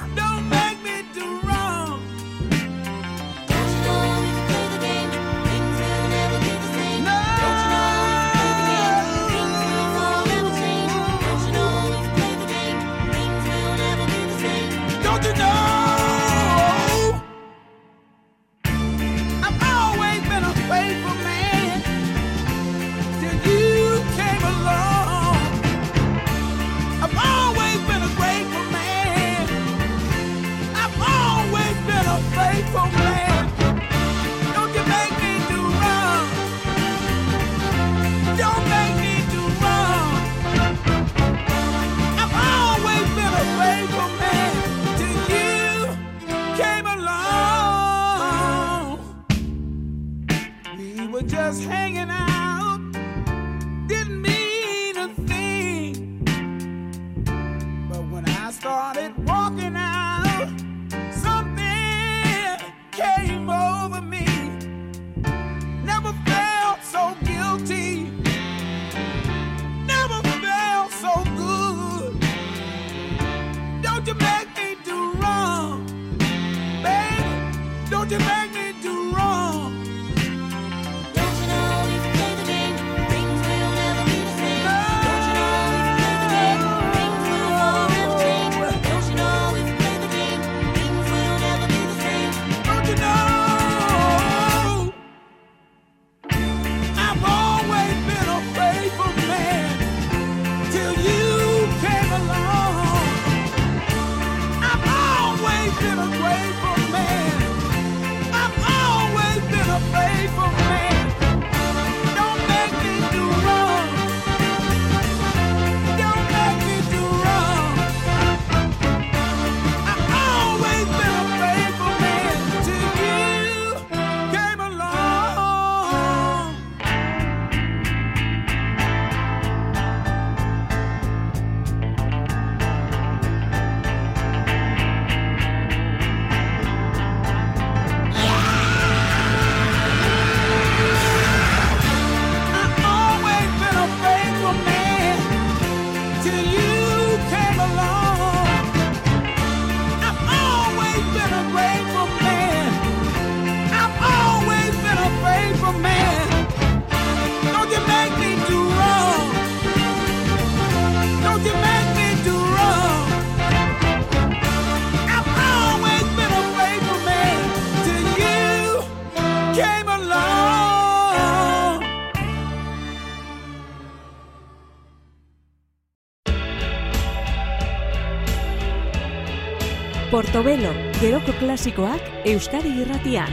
Portobelo, 180.35 180.73
geroko 180.99 181.31
klasikoak 181.39 182.27
Euskadi 182.27 182.73
irratian. 182.81 183.29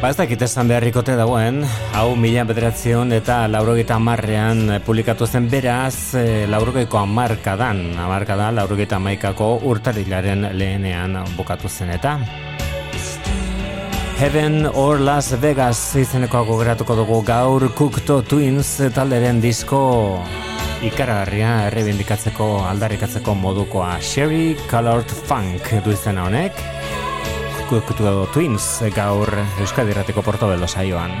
Ba 0.00 0.08
ez 0.10 0.16
dakit 0.18 0.40
esan 0.42 0.66
beharrikote 0.66 1.14
dagoen, 1.14 1.60
hau 1.94 2.16
mila 2.18 2.42
bederatzion 2.48 3.14
eta 3.14 3.36
laurogeita 3.46 4.00
amarrean 4.00 4.80
publikatu 4.82 5.30
zen 5.30 5.46
beraz, 5.46 6.16
e, 6.18 6.48
laurogeiko 6.50 6.98
amarkadan, 6.98 7.84
amarkadan, 8.02 8.58
laurogeita 8.58 8.98
amaikako 8.98 9.52
urtarilaren 9.70 10.48
lehenean 10.58 11.20
bukatu 11.38 11.70
zen 11.70 11.94
eta. 11.94 12.18
Heaven 14.18 14.66
or 14.74 14.98
Las 14.98 15.30
Vegas 15.38 15.94
izeneko 15.94 16.42
geratuko 16.50 16.98
dugu 16.98 17.22
gaur 17.22 17.70
Cookto 17.78 18.24
Twins 18.26 18.80
talderen 18.90 19.38
disko 19.40 19.84
ikaragarria 20.82 21.50
errebindikatzeko 21.68 22.48
aldarrikatzeko 22.66 23.34
modukoa. 23.38 23.94
Sherry 24.00 24.56
Colored 24.70 25.14
Funk 25.28 25.70
du 25.84 25.94
izena 25.94 26.26
honek. 26.26 26.58
Kukutu 27.70 28.26
Twins 28.34 28.66
gaur 28.96 29.32
Euskadirateko 29.62 30.26
portobelo 30.26 30.68
saioan 30.68 31.16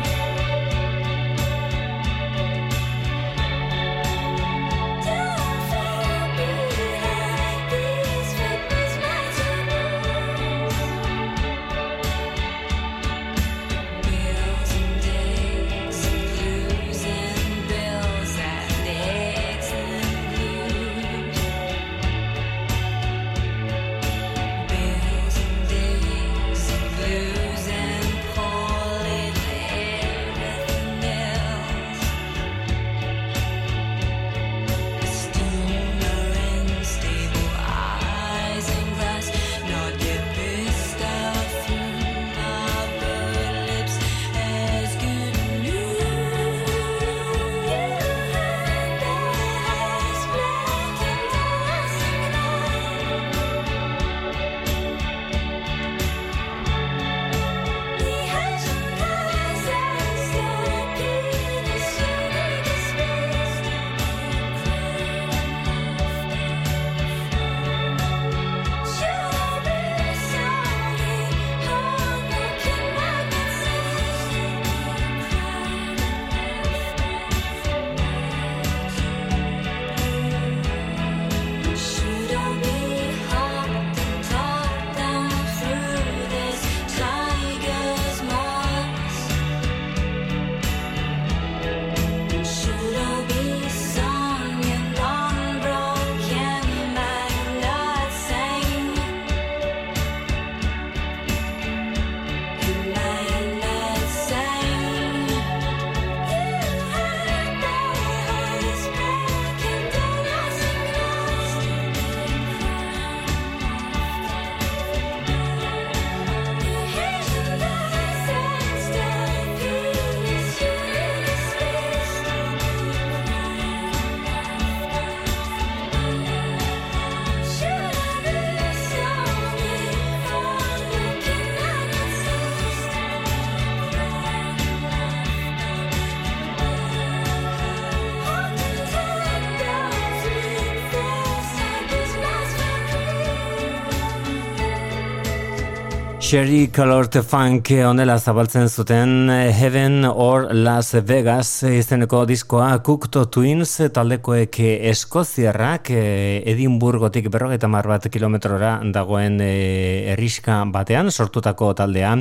Sherry 146.32 146.70
Colored 146.72 147.12
Funk 147.28 147.68
onela 147.84 148.14
zabaltzen 148.18 148.70
zuten 148.70 149.28
Heaven 149.28 150.06
or 150.06 150.46
Las 150.54 150.94
Vegas 151.04 151.60
izeneko 151.68 152.22
diskoa 152.24 152.78
Cookto 152.80 153.26
Twins 153.28 153.74
taldekoek 153.92 154.56
eskoziarrak 154.64 155.90
Edinburgotik 155.92 157.28
berrogeita 157.28 157.68
mar 157.68 157.84
bat 157.90 158.08
kilometrora 158.08 158.70
dagoen 158.94 159.36
erriska 159.44 160.62
batean 160.72 161.10
sortutako 161.12 161.74
taldea 161.76 162.14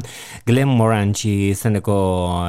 Glen 0.44 0.68
Moranchi 0.68 1.54
izeneko 1.54 1.96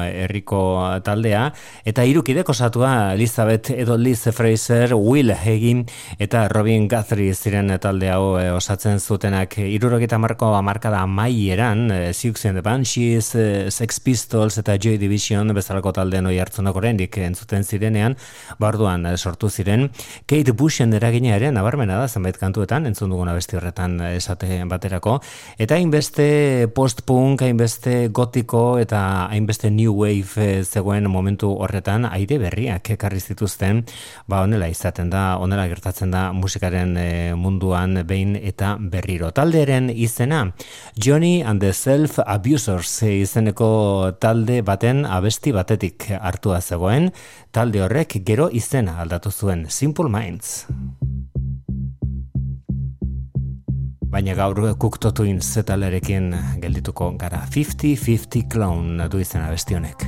herriko 0.03 0.65
taldea 1.07 1.45
eta 1.87 2.03
irukidek 2.03 2.51
osatua 2.51 3.13
Elizabeth 3.13 3.71
edo 3.71 3.95
Liz 3.95 4.25
Fraser 4.35 4.97
Will 4.97 5.31
Hegin 5.31 5.85
eta 6.19 6.49
Robin 6.51 6.91
Guthrie 6.91 7.31
ziren 7.31 7.71
talde 7.79 8.11
hau 8.11 8.35
osatzen 8.57 8.99
zutenak. 8.99 9.55
Irurogeta 9.63 10.19
marko 10.19 10.51
markada 10.59 11.07
mai 11.07 11.52
eran, 11.53 11.91
e, 11.91 12.09
eh, 12.09 12.13
Siouxsie 12.13 12.49
and 12.49 12.57
the 12.57 12.61
Banshees, 12.61 13.35
e, 13.35 13.71
Sex 13.71 13.99
Pistols 13.99 14.57
eta 14.57 14.75
Joy 14.77 14.97
Division 14.97 15.53
bezalako 15.53 15.93
taldean 15.93 16.25
oi 16.25 16.39
hartzunak 16.41 16.75
oraindik 16.75 17.17
entzuten 17.21 17.63
zirenean, 17.63 18.17
barduan 18.59 19.05
e, 19.05 19.13
sortu 19.17 19.49
ziren. 19.49 19.89
Kate 20.25 20.51
Bushen 20.57 20.93
eragina 20.93 21.35
ere, 21.37 21.51
nabarmena 21.53 21.99
da, 22.01 22.07
zenbait 22.07 22.37
kantuetan, 22.41 22.87
entzun 22.89 23.13
duguna 23.13 23.35
besti 23.37 23.59
horretan 23.59 23.99
esate 24.09 24.63
baterako, 24.69 25.19
eta 25.61 25.77
hainbeste 25.77 26.67
post-punk, 26.73 27.45
hainbeste 27.45 28.09
gotiko 28.09 28.79
eta 28.81 29.27
hainbeste 29.29 29.69
new 29.71 29.93
wave 29.93 30.63
zegoen 30.63 31.09
momentu 31.09 31.51
horretan, 31.53 32.09
aire 32.09 32.39
berriak 32.41 32.89
ekarri 32.97 33.21
zituzten, 33.21 33.83
ba 34.27 34.41
honela 34.43 34.67
izaten 34.71 35.13
da, 35.13 35.37
honela 35.37 35.67
gertatzen 35.69 36.11
da 36.11 36.31
musikaren 36.33 36.97
munduan 37.37 38.01
behin 38.07 38.35
eta 38.41 38.75
berriro. 38.79 39.31
Talderen 39.31 39.91
izena, 39.93 40.47
Johnny 40.97 41.42
and 41.43 41.61
the 41.61 41.73
Self 41.73 42.19
Abusers 42.25 42.89
izeneko 43.03 44.13
talde 44.19 44.61
baten 44.65 45.05
abesti 45.05 45.51
batetik 45.55 46.07
hartua 46.19 46.61
zegoen, 46.61 47.11
talde 47.51 47.83
horrek 47.83 48.17
gero 48.25 48.49
izena 48.51 48.97
aldatu 49.03 49.31
zuen 49.31 49.65
Simple 49.69 50.09
Minds. 50.09 50.65
Baina 54.13 54.35
gaur 54.37 54.61
kuktotuin 54.77 55.41
zetalerekin 55.41 56.33
geldituko 56.61 57.11
gara 57.17 57.45
50-50 57.49 58.47
clown 58.51 59.01
du 59.09 59.23
izena 59.23 59.49
bestionek. 59.49 60.07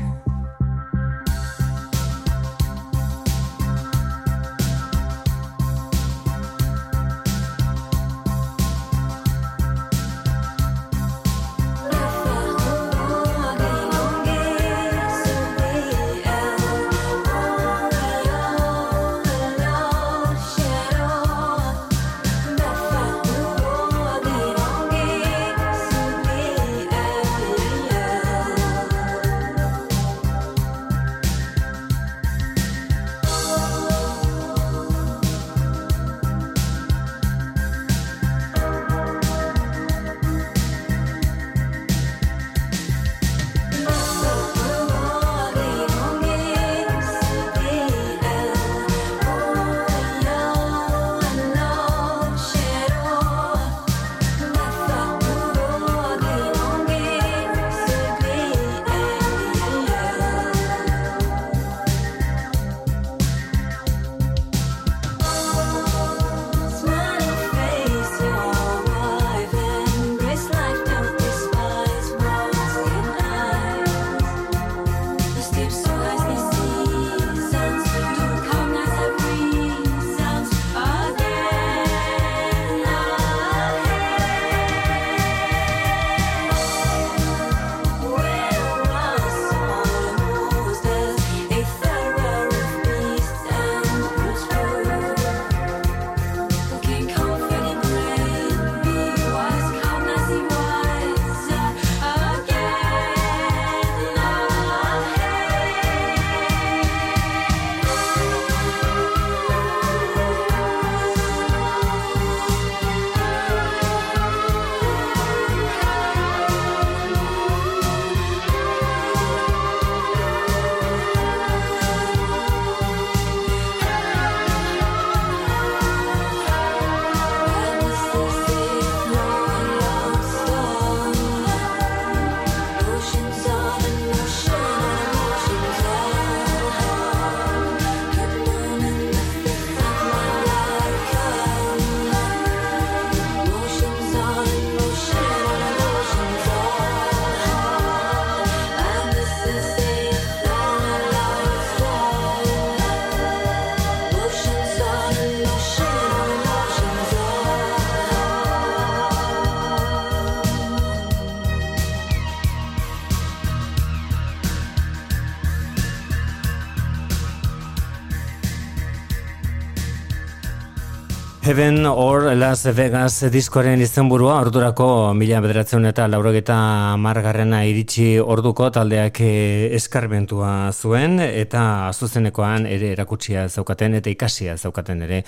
Heaven 171.45 171.85
or 171.85 172.35
Las 172.35 172.65
Vegas 172.73 173.21
diskoaren 173.29 173.77
izenburua 173.77 174.39
ordurako 174.41 175.13
mila 175.13 175.37
bederatzen 175.43 175.83
eta 175.85 176.07
laurogeta 176.09 176.55
margarrena 176.97 177.59
iritsi 177.69 178.07
orduko 178.17 178.71
taldeak 178.73 179.19
eh, 179.21 179.67
eskarbentua 179.77 180.71
zuen 180.73 181.19
eta 181.21 181.91
zuzenekoan 181.93 182.65
ere 182.65 182.89
erakutsia 182.95 183.43
zaukaten 183.45 183.93
eta 183.99 184.09
ikasia 184.09 184.55
zaukaten 184.57 185.03
ere 185.05 185.19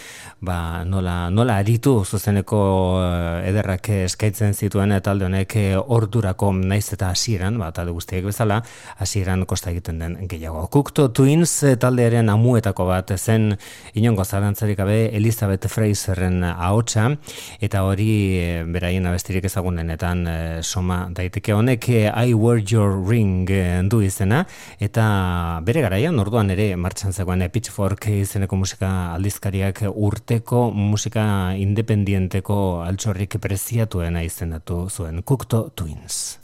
ba, 0.42 0.82
nola, 0.90 1.30
nola 1.30 1.60
aritu 1.62 1.94
zuzeneko 2.02 2.64
eh, 3.04 3.52
ederrak 3.52 3.92
eskaitzen 4.00 4.58
zituen 4.58 4.98
talde 5.06 5.30
honek 5.30 5.56
eh, 5.62 5.78
ordurako 5.78 6.50
naiz 6.64 6.88
eta 6.98 7.12
hasieran 7.14 7.62
ba, 7.62 7.70
talde 7.70 7.94
guztiek 7.94 8.26
bezala 8.26 8.64
hasieran 8.98 9.46
kosta 9.46 9.70
egiten 9.70 10.02
den 10.02 10.18
gehiago. 10.26 10.66
Kukto 10.74 11.12
Twins 11.14 11.60
taldearen 11.78 12.34
amuetako 12.34 12.90
bat 12.90 13.14
zen 13.20 13.52
inongo 13.94 14.26
zarantzarik 14.26 14.82
gabe 14.82 15.00
Elizabeth 15.14 15.70
Fraser 15.70 16.07
Spencerren 16.08 16.40
ahotsa 16.48 17.10
eta 17.60 17.82
hori 17.84 18.08
e, 18.40 18.64
beraien 18.72 19.06
abestirik 19.10 19.44
ezagunenetan 19.50 20.22
e, 20.24 20.36
soma 20.64 21.02
daiteke 21.12 21.52
honek 21.52 21.90
e, 21.92 22.06
I 22.08 22.34
Wear 22.34 22.64
Your 22.64 22.96
Ring 23.10 23.50
du 23.92 24.00
izena 24.06 24.46
eta 24.80 25.60
bere 25.68 25.84
garaian 25.84 26.16
orduan 26.24 26.54
ere 26.56 26.70
martxan 26.80 27.12
zegoen 27.12 27.44
Pitchfork 27.52 28.08
izeneko 28.14 28.56
musika 28.56 28.94
aldizkariak 29.18 29.84
urteko 29.92 30.70
musika 30.72 31.28
independienteko 31.60 32.84
altxorrik 32.88 33.40
preziatuena 33.44 34.24
izenatu 34.24 34.86
zuen 34.88 35.24
Kukto 35.28 35.68
Twins. 35.76 36.38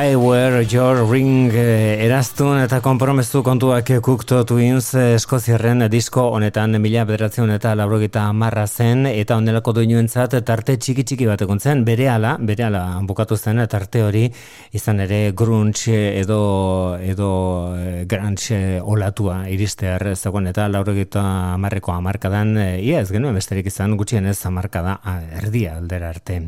I 0.00 0.14
wear 0.14 0.62
your 0.62 1.10
ring 1.10 1.50
eh, 1.50 2.04
eraztun 2.04 2.60
eta 2.62 2.78
kompromestu 2.78 3.40
kontuak 3.42 3.88
kukto 4.04 4.44
twins 4.46 4.92
eh, 4.94 5.16
eskoziarren 5.16 5.88
disko 5.90 6.22
honetan 6.36 6.76
mila 6.78 7.02
bederatzen 7.08 7.50
eta 7.50 7.72
laurogeta 7.74 8.28
marra 8.30 8.68
zen 8.68 9.08
eta 9.10 9.34
onelako 9.40 9.72
doinuentzat 9.80 10.36
tarte 10.46 10.76
txiki 10.78 11.02
txiki 11.02 11.26
bat 11.26 11.42
egon 11.42 11.58
zen. 11.58 11.82
Bere 11.88 12.06
ala, 12.12 12.36
bere 12.38 12.68
ala 12.68 12.82
bukatu 13.08 13.34
zen 13.34 13.58
tarte 13.66 14.04
hori 14.06 14.22
izan 14.70 15.02
ere 15.02 15.32
grunge 15.34 15.98
edo 16.20 16.38
edo 17.02 17.32
eh, 17.74 18.04
grunge 18.06 18.78
olatua 18.78 19.40
iristear 19.50 20.12
zegoen 20.14 20.46
eta 20.52 20.68
laurogeta 20.70 21.56
marreko 21.58 21.96
amarkadan 21.96 22.54
ia 22.78 23.02
ez 23.02 23.10
genuen 23.10 23.34
besterik 23.34 23.66
izan 23.72 23.98
gutxien 23.98 24.30
ez 24.30 24.38
amarkada 24.46 25.00
erdia 25.42 25.74
aldera 25.82 26.14
arte. 26.14 26.38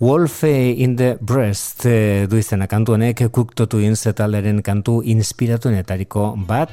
Wolf 0.00 0.42
in 0.48 0.96
the 0.96 1.18
Breast 1.20 1.84
du 1.84 2.40
izena 2.40 2.72
kantu 2.86 3.02
honek 3.02 3.20
kuktotu 3.34 3.80
inzetaleren 3.82 4.60
kantu 4.62 5.00
inspiratuenetariko 5.02 6.36
bat. 6.46 6.70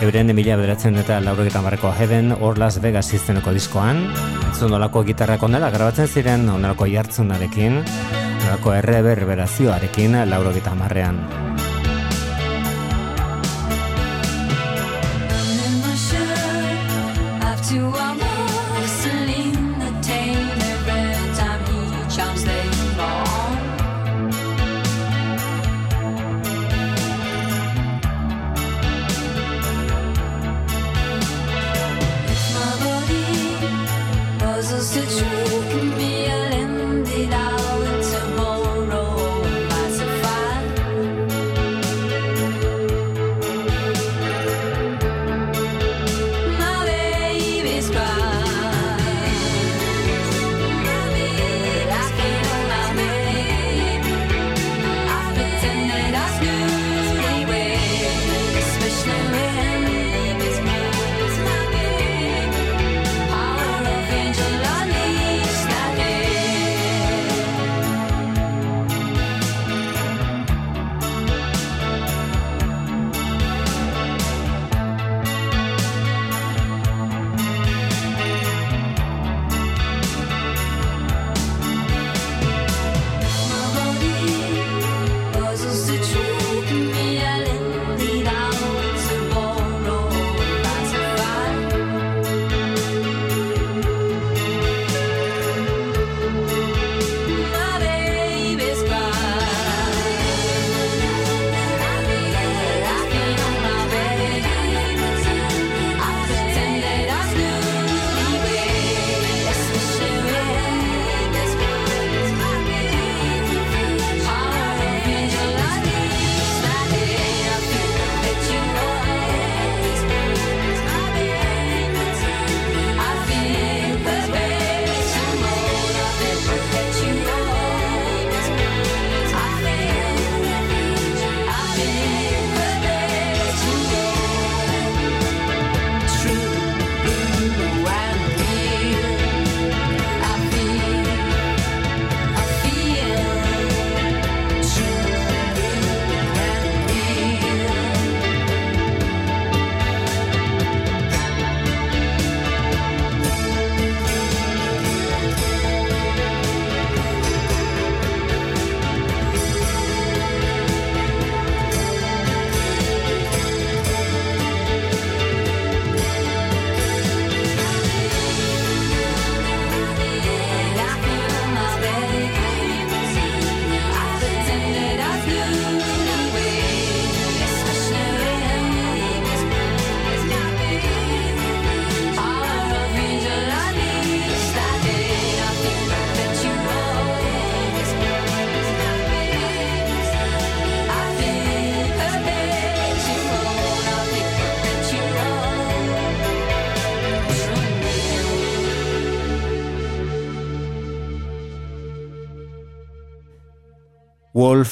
Euren 0.00 0.32
emilia 0.32 0.56
bederatzen 0.56 0.96
eta 0.96 1.18
laurogetan 1.20 1.66
barreko 1.68 1.92
Heaven 1.92 2.32
or 2.40 2.56
Las 2.56 2.80
Vegas 2.80 3.12
izeneko 3.12 3.52
diskoan. 3.52 4.00
Entzun 4.46 4.72
nolako 4.72 5.04
gitarrak 5.04 5.44
ondela 5.44 5.68
grabatzen 5.68 6.08
ziren 6.08 6.48
onelako 6.48 6.88
jartzunarekin 6.88 7.82
Onelako 7.82 8.72
erreberberazioarekin 8.78 10.16
laurogetan 10.32 10.80
marrean 10.80 11.20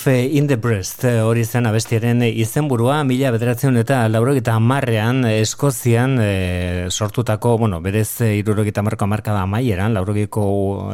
In 0.09 0.47
the 0.47 0.57
Breast 0.57 1.03
eh, 1.03 1.19
hori 1.19 1.43
zen 1.45 1.67
abestiaren 1.67 2.21
izenburua 2.23 3.01
mila 3.03 3.33
bederatzen 3.35 3.75
eta 3.81 4.05
laurogeta 4.07 4.53
amarrean 4.55 5.25
Eskozian 5.27 6.13
e, 6.23 6.87
sortutako, 6.91 7.57
bueno, 7.59 7.81
berez 7.83 8.21
irurogeta 8.23 8.85
marko 8.87 9.03
amarka 9.09 9.35
da 9.35 9.43
maieran, 9.51 9.97
laurogeko 9.97 10.45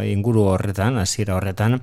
inguru 0.09 0.47
horretan, 0.55 0.97
hasiera 1.03 1.35
horretan, 1.37 1.83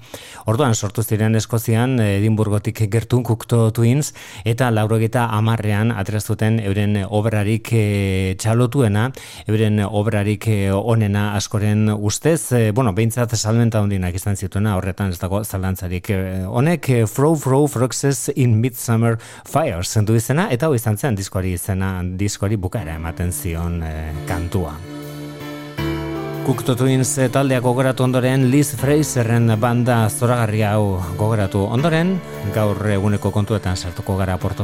orduan 0.49 0.73
sortu 0.73 1.03
ziren 1.03 1.37
Eskozian 1.37 1.99
Edinburgotik 2.01 2.81
gertun 2.89 3.21
kukto 3.21 3.69
twins 3.77 4.15
eta 4.43 4.71
laurogeta 4.73 5.27
amarrean 5.37 5.93
atraztuten 5.93 6.57
euren 6.65 6.97
obrarik 7.05 7.69
e, 7.77 7.85
txalotuena, 8.41 9.11
euren 9.45 9.83
obrarik 9.85 10.49
onena 10.73 11.35
askoren 11.37 11.91
ustez, 11.93 12.41
e, 12.57 12.63
bueno, 12.71 12.95
behintzat 12.97 13.37
salmenta 13.37 13.85
hondinak 13.85 14.17
izan 14.17 14.33
zituena 14.33 14.79
horretan 14.81 15.13
ez 15.13 15.21
dago 15.21 15.43
zalantzarik 15.43 16.09
honek 16.49 16.91
Fro 17.19 17.35
Fro 17.35 17.67
Froxes 17.67 18.31
in 18.35 18.61
Midsummer 18.61 19.17
Fire 19.43 19.83
zendu 19.83 20.15
izena, 20.15 20.45
eta 20.55 20.69
hau 20.69 20.75
izan 20.77 20.95
zen 20.95 21.17
diskoari 21.19 21.51
izena, 21.51 21.89
diskoari 22.21 22.55
bukaera 22.55 22.93
ematen 22.95 23.33
zion 23.35 23.81
e, 23.83 23.91
kantua. 24.29 24.71
Cookto 26.47 26.77
Twins 26.79 27.11
eh, 27.19 27.27
taldeak 27.27 27.65
gogoratu 27.67 28.05
ondoren 28.07 28.47
Liz 28.53 28.69
Fraserren 28.79 29.51
banda 29.59 30.05
zoragarria 30.07 30.77
hau 30.77 31.01
gogoratu 31.19 31.65
ondoren, 31.67 32.15
gaur 32.55 32.79
eguneko 32.95 33.35
kontuetan 33.35 33.75
sartuko 33.75 34.15
gara 34.15 34.39
Porto 34.39 34.63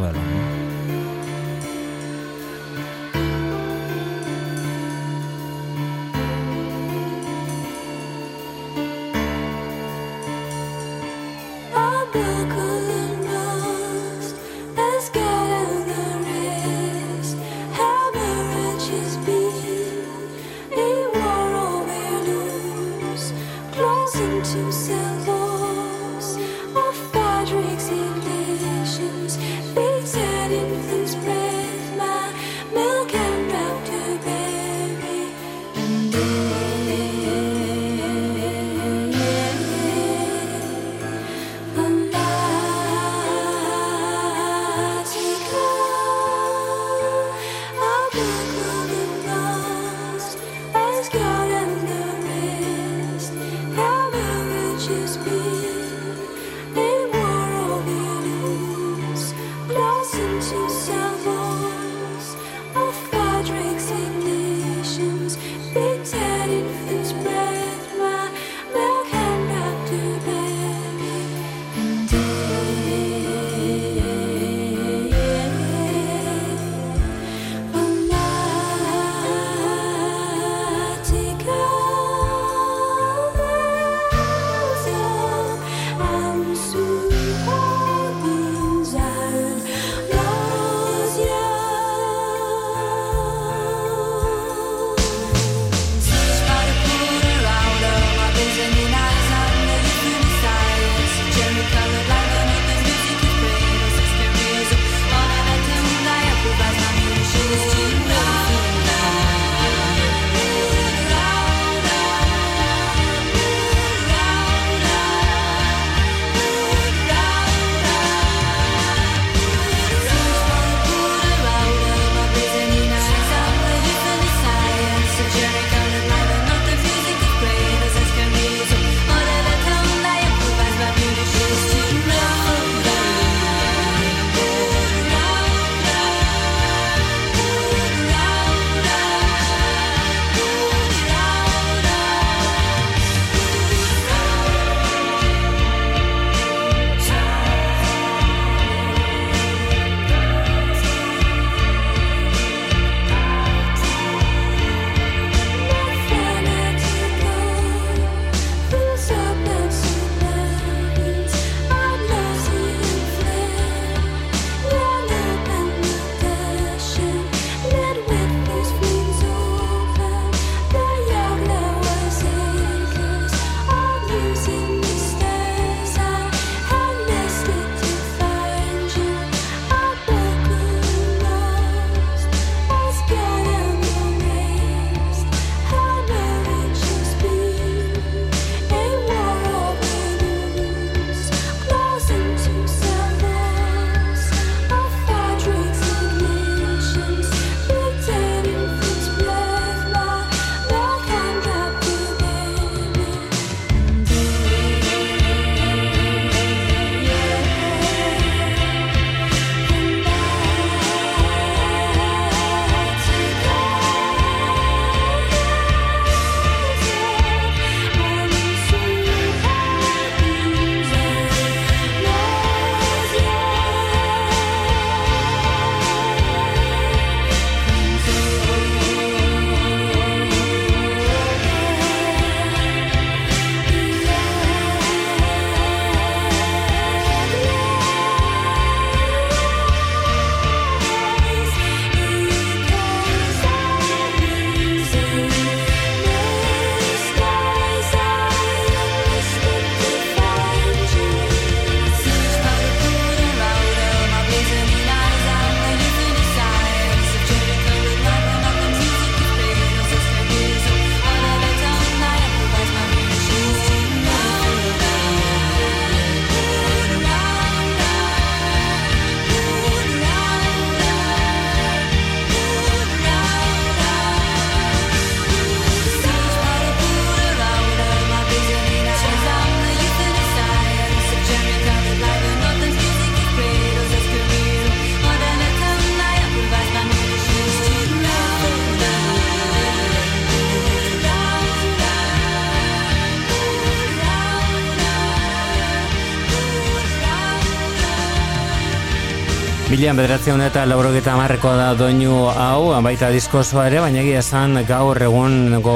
Bilan 299.85 299.99
bederatzen 299.99 300.41
eta 300.41 300.63
laurogeta 300.65 301.11
marreko 301.13 301.51
da 301.53 301.67
doinu 301.77 302.23
hau, 302.31 302.71
baita 302.81 303.11
diskosoa 303.13 303.67
ere, 303.69 303.83
baina 303.83 303.99
egia 304.01 304.23
esan 304.23 304.57
gaur 304.65 304.97
egungo 305.05 305.75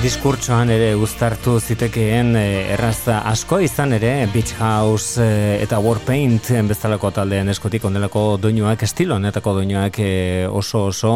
diskurtsoan 0.00 0.72
ere 0.72 0.94
gustartu 0.96 1.58
zitekeen 1.60 2.32
eh, 2.40 2.72
errazta 2.78 3.18
asko 3.28 3.60
izan 3.60 3.92
ere 3.98 4.14
Beach 4.32 4.56
House 4.56 5.20
eh, 5.20 5.60
eta 5.60 5.82
Warpaint 5.84 6.48
bezalako 6.72 7.12
taldean 7.20 7.52
eskotik 7.52 7.84
ondelako 7.84 8.24
doinuak 8.40 8.88
estilo 8.88 9.20
netako 9.20 9.58
doinuak 9.60 10.00
oso 10.48 10.86
oso 10.88 11.14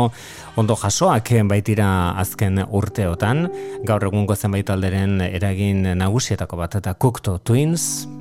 ondo 0.60 0.76
jasoak 0.76 1.32
baitira 1.48 1.90
azken 2.20 2.66
urteotan. 2.68 3.46
Gaur 3.88 4.10
egungo 4.12 4.36
zenbait 4.36 4.68
talderen 4.68 5.22
eragin 5.32 5.94
nagusietako 5.96 6.66
bat 6.66 6.82
eta 6.84 6.98
Cookto 7.00 7.38
Twins 7.38 8.19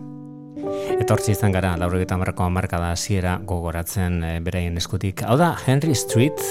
Etortzi 0.99 1.31
izan 1.33 1.53
gara, 1.55 1.75
laurogeta 1.79 2.17
marrako 2.19 2.49
marka 2.53 2.79
da 2.81 2.91
hasiera 2.93 3.37
gogoratzen 3.47 4.19
e, 4.23 4.33
beraien 4.43 4.77
eskutik. 4.77 5.23
Hau 5.25 5.37
da, 5.39 5.53
Henry 5.65 5.95
Street, 5.95 6.41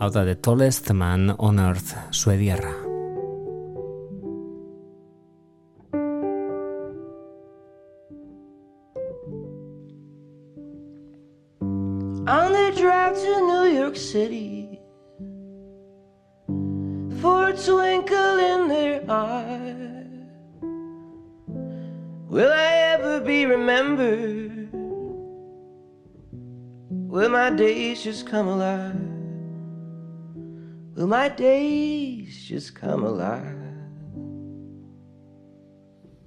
hau 0.00 0.10
da, 0.10 0.24
The 0.24 0.36
Tallest 0.36 0.92
Man 0.94 1.34
on 1.38 1.58
Earth, 1.58 1.96
suediarra. 2.10 2.72
On 12.30 12.52
the 12.52 12.70
drive 12.78 13.14
to 13.14 13.40
New 13.48 13.74
York 13.74 13.96
City 13.96 14.78
For 17.20 17.48
a 17.48 17.56
twinkle 17.56 18.38
in 18.38 18.68
their 18.68 19.02
eye 19.10 19.89
Will 22.30 22.52
I 22.52 22.72
ever 22.94 23.18
be 23.18 23.44
remembered? 23.44 24.70
Will 27.10 27.28
my 27.28 27.50
days 27.50 28.04
just 28.04 28.24
come 28.28 28.46
alive? 28.46 28.94
Will 30.94 31.08
my 31.08 31.28
days 31.28 32.44
just 32.44 32.76
come 32.76 33.02
alive? 33.02 33.56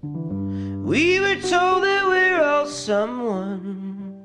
We 0.01 1.21
were 1.21 1.39
told 1.39 1.85
that 1.85 2.05
we're 2.05 2.43
all 2.43 2.65
someone. 2.65 4.19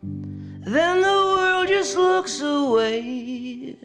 Then 0.00 1.02
the 1.02 1.34
world 1.36 1.68
just 1.68 1.98
looks 1.98 2.40
away. 2.40 3.76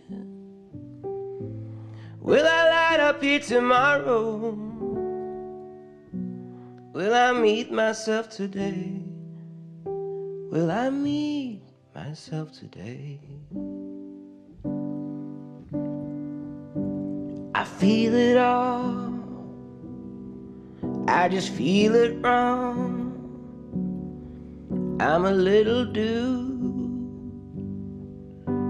Will 2.21 2.47
I 2.47 2.69
light 2.69 3.01
up 3.01 3.21
here 3.21 3.41
tomorrow? 3.41 4.76
Will 6.97 7.13
I 7.13 7.31
meet 7.31 7.71
myself 7.71 8.27
today? 8.27 9.03
Will 9.85 10.71
I 10.71 10.89
meet 10.89 11.61
myself 11.93 12.51
today? 12.51 13.19
I 17.53 17.63
feel 17.63 18.15
it 18.15 18.37
all. 18.37 19.13
I 21.07 21.29
just 21.29 21.49
feel 21.49 21.93
it 21.93 22.17
wrong. 22.25 23.13
I'm 24.99 25.25
a 25.25 25.31
little 25.31 25.85
dude 25.85 26.01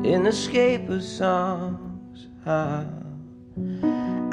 in 0.06 0.24
the 0.24 0.34
scape 0.34 0.90
of 0.90 1.02
songs. 1.02 2.28
Ah, 2.46 2.84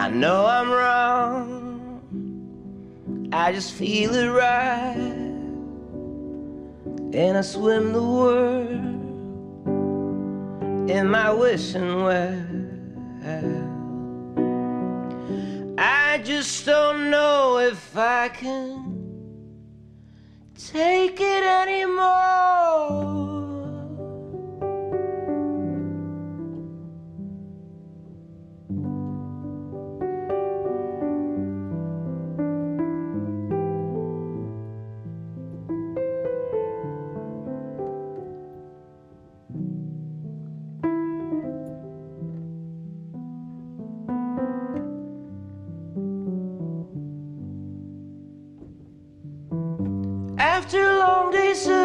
I 0.00 0.10
know 0.10 0.46
I'm 0.46 0.68
wrong. 0.72 1.63
I 3.32 3.52
just 3.52 3.72
feel 3.72 4.14
it 4.14 4.28
right. 4.28 4.94
And 7.12 7.38
I 7.38 7.40
swim 7.42 7.92
the 7.92 8.02
world 8.02 8.94
in 10.90 11.08
my 11.08 11.32
wishing 11.32 12.04
well. 12.04 12.44
I 15.78 16.18
just 16.18 16.64
don't 16.66 17.10
know 17.10 17.58
if 17.58 17.96
I 17.96 18.28
can 18.28 18.94
take 20.54 21.20
it 21.20 21.44
anymore. 21.44 23.33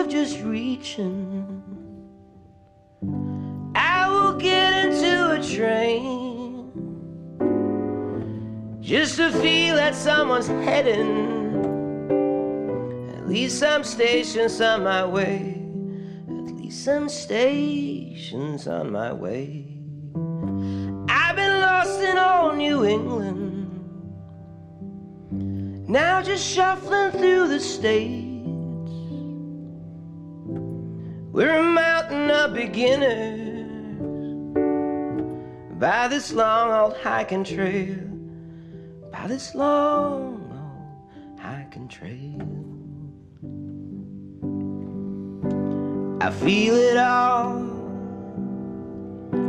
Just 0.10 0.41
reaching. 0.41 1.64
I 3.76 4.10
will 4.10 4.34
get 4.34 4.86
into 4.86 5.31
a 5.31 5.44
train 5.44 6.72
just 8.81 9.18
to 9.18 9.31
feel 9.31 9.76
that 9.76 9.94
someone's 9.94 10.48
heading. 10.48 11.27
At 13.15 13.27
least 13.27 13.60
some 13.60 13.84
stations 13.84 14.60
on 14.61 14.84
my 14.84 15.06
way. 15.06 15.61
At 16.27 16.56
least 16.56 16.84
some 16.84 17.07
stations 17.07 18.68
on 18.68 18.91
my 18.91 19.14
way. 19.14 19.68
I've 21.07 21.36
been 21.36 21.61
lost 21.61 22.02
in 22.02 22.18
old 22.18 22.57
New 22.57 22.84
England. 22.84 23.68
Now 25.88 26.23
just 26.23 26.44
shuffling 26.44 27.11
through 27.11 27.49
the 27.49 27.60
state. 27.60 28.28
We're 31.39 31.55
a 31.55 31.63
mountain 31.63 32.29
of 32.29 32.53
beginners 32.53 33.55
by 35.79 36.09
this 36.09 36.33
long 36.33 36.69
old 36.69 36.97
hiking 36.97 37.45
trail, 37.45 37.95
by 39.09 39.25
this 39.27 39.55
long 39.55 40.51
old 40.51 41.39
hiking 41.39 41.87
trail. 41.87 42.41
I 46.19 46.29
feel 46.29 46.75
it 46.75 46.97
all, 46.97 47.63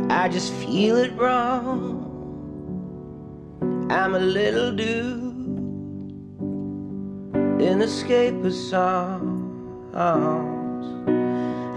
I 0.09 0.29
just 0.29 0.53
feel 0.53 0.95
it 0.95 1.11
wrong. 1.17 2.07
I'm 3.91 4.15
a 4.15 4.19
little 4.19 4.71
dude 4.71 5.33
in 7.61 7.81
escape 7.81 8.45
of 8.45 8.53
song. 8.53 9.39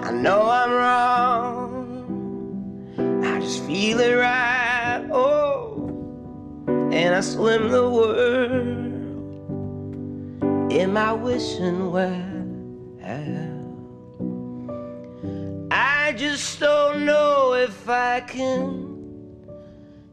I 0.04 0.12
know 0.12 0.42
I'm 0.50 0.70
wrong. 0.70 1.80
I 3.24 3.40
just 3.40 3.64
feel 3.64 4.00
it 4.00 4.12
right. 4.12 5.08
Oh, 5.10 5.88
and 6.92 7.14
I 7.14 7.20
swim 7.22 7.70
the 7.70 7.88
world 7.88 8.66
in 10.70 10.92
my 10.92 11.14
wishing 11.14 11.90
well. 11.90 12.20
I 15.70 16.12
just 16.12 16.60
don't 16.60 17.06
know 17.06 17.54
if 17.54 17.88
I 17.88 18.20
can 18.20 18.98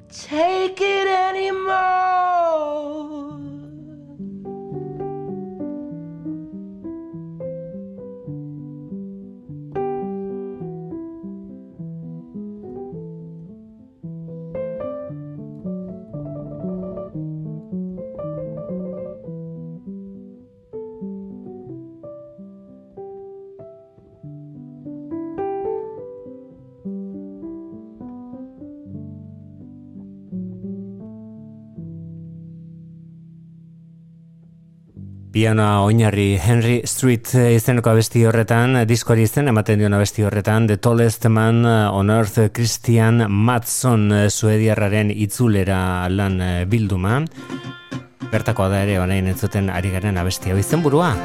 take 0.07 0.79
it 0.79 1.07
anymore. 1.07 1.71
Pianoa 35.41 35.79
oinarri 35.87 36.35
Henry 36.37 36.83
Street 36.85 37.31
eh, 37.33 37.55
izeneko 37.55 37.89
abesti 37.89 38.21
horretan, 38.29 38.77
diskoari 38.85 39.23
izen 39.25 39.49
ematen 39.49 39.81
dion 39.81 39.95
abesti 39.97 40.21
horretan, 40.21 40.67
The 40.69 40.77
Tallest 40.77 41.25
Man 41.33 41.65
on 41.65 42.13
Earth 42.13 42.37
Christian 42.53 43.25
Matson 43.25 44.05
eh, 44.13 44.29
suediarraren 44.29 45.09
itzulera 45.09 45.81
lan 46.13 46.37
eh, 46.45 46.53
bilduma. 46.69 47.23
Bertakoa 48.29 48.69
da 48.69 48.85
ere 48.85 49.01
orain 49.01 49.33
entzuten 49.33 49.73
ari 49.73 49.97
garen 49.97 50.21
abesti 50.21 50.53
hau 50.53 50.61
izen 50.61 50.85
burua. 50.85 51.15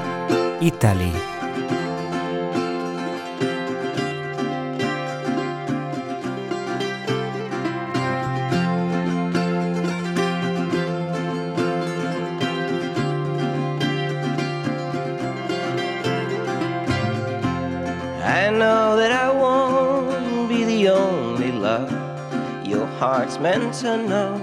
Meant 23.40 23.74
to 23.74 23.96
know. 23.96 24.34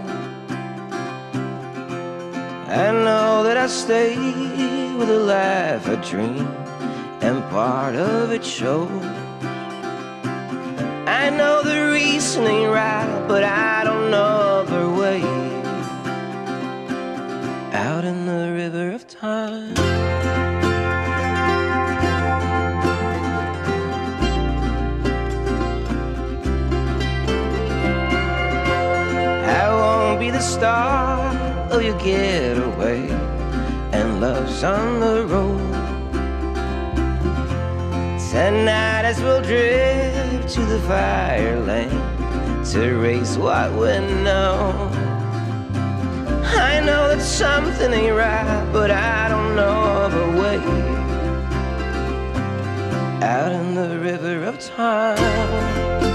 I 2.68 2.92
know 2.92 3.44
that 3.44 3.58
I 3.58 3.68
stay 3.68 4.16
with 4.96 5.10
a 5.10 5.20
life, 5.20 5.88
a 5.88 5.98
dream, 5.98 6.48
and 7.22 7.44
part 7.50 7.96
of 7.96 8.32
it 8.32 8.44
shows. 8.44 8.90
I 11.08 11.30
know 11.30 11.64
the 11.64 11.92
reason 11.92 12.46
ain't 12.46 12.72
right, 12.72 13.26
but 13.28 13.44
I 13.44 13.84
don't 13.84 14.12
know 14.12 14.66
her 14.68 14.90
way. 15.02 15.22
Out 17.74 18.06
in 18.06 18.26
the 18.26 18.52
river 18.54 18.92
of 18.92 19.08
time. 19.08 20.23
Star 30.64 31.30
oh, 31.72 31.76
of 31.76 31.84
your 31.84 32.00
getaway, 32.00 33.10
and 33.92 34.22
love's 34.22 34.64
on 34.64 35.02
the 35.02 35.26
road. 35.28 35.60
Tonight, 38.32 39.04
as 39.04 39.20
we'll 39.22 39.42
drift 39.42 40.48
to 40.54 40.62
the 40.62 40.80
fire 40.88 41.60
lane 41.60 41.90
to 42.72 42.96
raise 42.96 43.38
what 43.38 43.74
we 43.74 44.00
know. 44.24 44.90
I 46.70 46.80
know 46.80 47.10
that 47.10 47.22
something 47.22 47.92
ain't 47.92 48.16
right, 48.16 48.66
but 48.72 48.90
I 48.90 49.28
don't 49.28 49.58
know 49.58 49.80
of 50.06 50.14
a 50.14 50.28
way 50.42 50.60
out 53.22 53.52
in 53.52 53.76
the 53.76 54.00
river 54.00 54.46
of 54.46 54.58
time. 54.62 56.13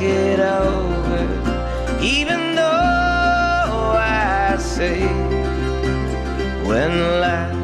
It 0.00 0.40
over. 0.40 1.26
Even 2.00 2.54
though 2.54 3.94
I 3.96 4.56
say 4.58 5.00
when 6.66 7.20
life 7.20 7.57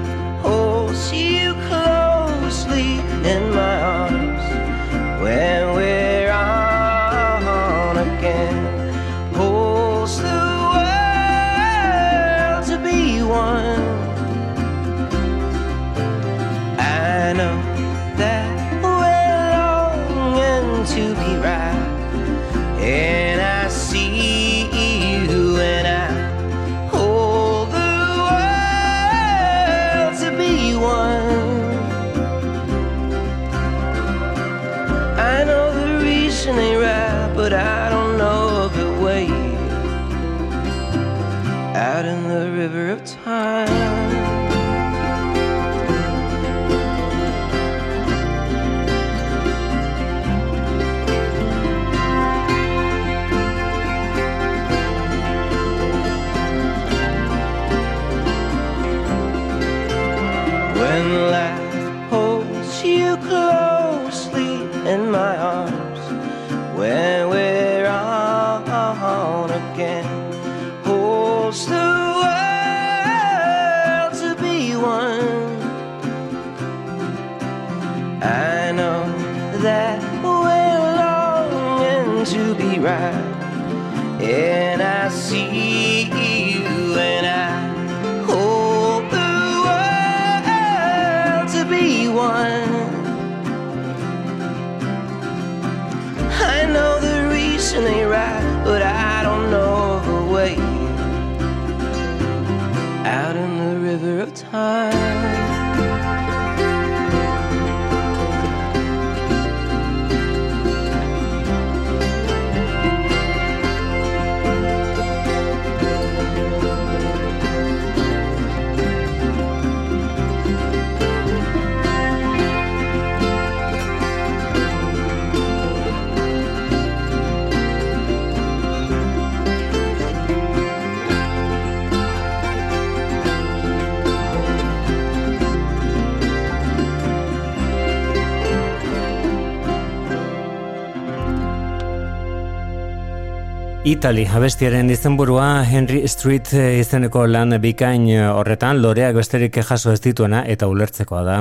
Itali 143.84 144.22
abestiaren 144.24 144.88
izenburua 144.88 145.58
Henry 145.68 146.06
Street 146.08 146.48
eh, 146.56 146.78
izeneko 146.80 147.26
lan 147.28 147.52
bikain 147.60 148.06
eh, 148.08 148.22
horretan 148.32 148.78
loreak 148.80 149.12
besterik 149.18 149.58
jaso 149.60 149.92
ez 149.92 150.00
dituena 150.00 150.40
eta 150.48 150.70
ulertzekoa 150.72 151.20
da. 151.26 151.34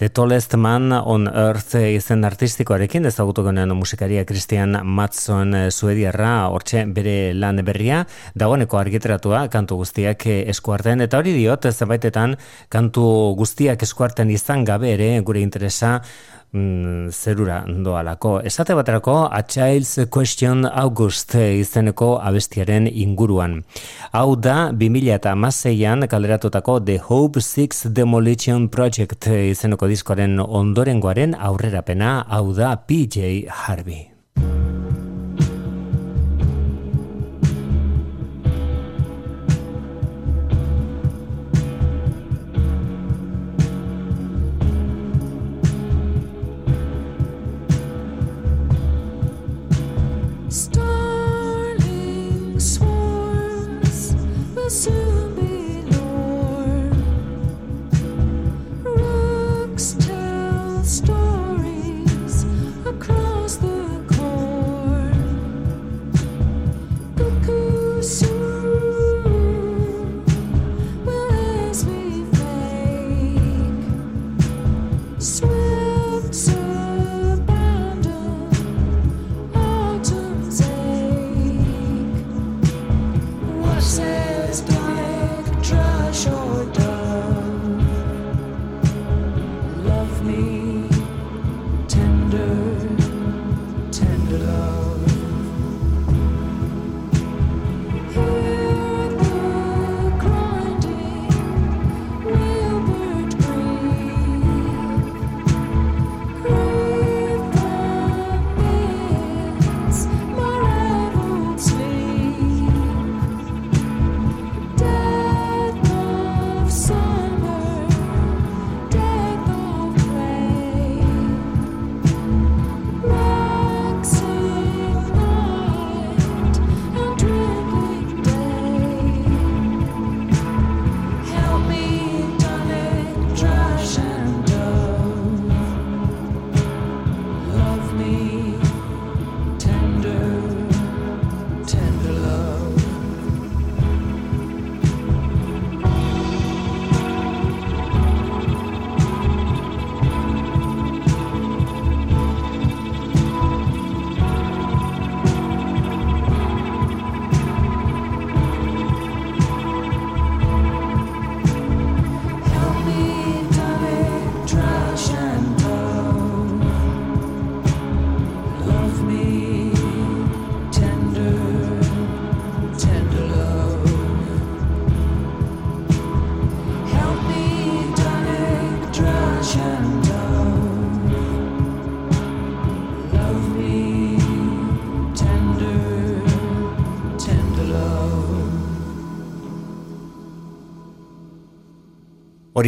The 0.00 0.08
Tallest 0.08 0.56
Man 0.56 0.94
on 0.96 1.28
Earth 1.28 1.76
izen 1.76 2.24
artistikoarekin 2.24 3.04
ezagutuko 3.10 3.50
genuen 3.50 3.76
musikaria 3.76 4.24
Christian 4.24 4.78
Matson 4.80 5.52
eh, 5.52 5.66
suediarra 5.68 6.48
hortxe 6.48 6.86
bere 6.88 7.34
lan 7.36 7.60
berria 7.68 8.06
dagoeneko 8.32 8.80
argiteratua 8.80 9.44
kantu 9.52 9.82
guztiak 9.84 10.24
eskuarten 10.40 11.04
eta 11.04 11.20
hori 11.20 11.36
diot 11.36 11.68
zenbaitetan 11.68 12.38
kantu 12.72 13.04
guztiak 13.36 13.84
eskuarten 13.84 14.32
izan 14.32 14.64
gabe 14.64 14.94
ere 14.96 15.18
gure 15.20 15.44
interesa 15.44 15.98
mm, 16.52 17.10
zerura 17.10 17.64
doalako. 17.66 18.40
Esate 18.44 18.74
baterako 18.74 19.28
A 19.30 19.42
Child's 19.42 20.06
Question 20.10 20.66
August 20.66 21.34
izeneko 21.34 22.18
abestiaren 22.22 22.88
inguruan. 22.92 23.62
Hau 24.12 24.36
da 24.36 24.70
2000 24.72 25.14
eta 25.14 25.32
an 25.92 26.08
kalderatutako 26.08 26.80
The 26.80 26.98
Hope 26.98 27.40
Six 27.40 27.86
Demolition 27.86 28.68
Project 28.68 29.26
izeneko 29.26 29.86
diskoaren 29.86 30.40
ondorengoaren 30.40 31.34
aurrerapena 31.34 32.24
hau 32.28 32.52
da 32.52 32.76
PJ 32.76 33.46
Harvey. 33.48 34.19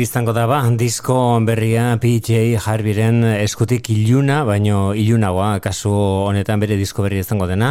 Hori 0.02 0.08
izango 0.08 0.32
da 0.34 0.48
ba, 0.50 0.56
disko 0.74 1.14
berria 1.46 1.92
PJ 2.02 2.56
Harbiren 2.58 3.20
eskutik 3.36 3.86
iluna, 3.94 4.40
baino 4.42 4.96
ilunagoa 4.98 5.60
kasu 5.62 5.92
honetan 5.94 6.58
bere 6.58 6.74
disko 6.74 7.04
berria 7.04 7.22
izango 7.22 7.46
dena. 7.46 7.68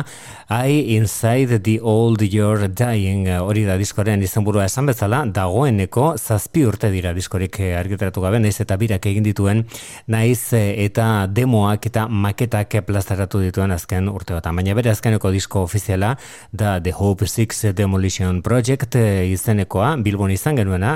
I 0.48 0.96
Inside 0.96 1.60
the 1.60 1.80
Old 1.84 2.24
You're 2.24 2.70
Dying 2.70 3.28
hori 3.36 3.66
da 3.68 3.76
diskoren 3.76 4.24
izenburua 4.24 4.70
esan 4.70 4.88
bezala, 4.88 5.26
dagoeneko 5.28 6.14
zazpi 6.16 6.64
urte 6.68 6.88
dira 6.92 7.12
diskorik 7.12 7.60
argitaratu 7.60 8.24
gabe, 8.24 8.40
naiz 8.40 8.62
eta 8.64 8.80
birak 8.80 9.10
egin 9.12 9.28
dituen, 9.28 9.66
naiz 10.08 10.54
eta 10.56 11.28
demoak 11.28 11.90
eta 11.92 12.08
maketak 12.08 12.80
plazaratu 12.88 13.44
dituen 13.44 13.76
azken 13.76 14.08
urte 14.08 14.38
bat. 14.38 14.48
Baina 14.48 14.78
bere 14.80 14.92
azkeneko 14.96 15.34
disko 15.36 15.66
ofiziala 15.68 16.14
da 16.52 16.80
The 16.80 16.96
Hope 16.96 17.28
Six 17.28 17.74
Demolition 17.76 18.40
Project 18.42 18.96
izenekoa, 18.96 19.98
Bilbon 20.00 20.32
izan 20.32 20.64
genuena, 20.64 20.96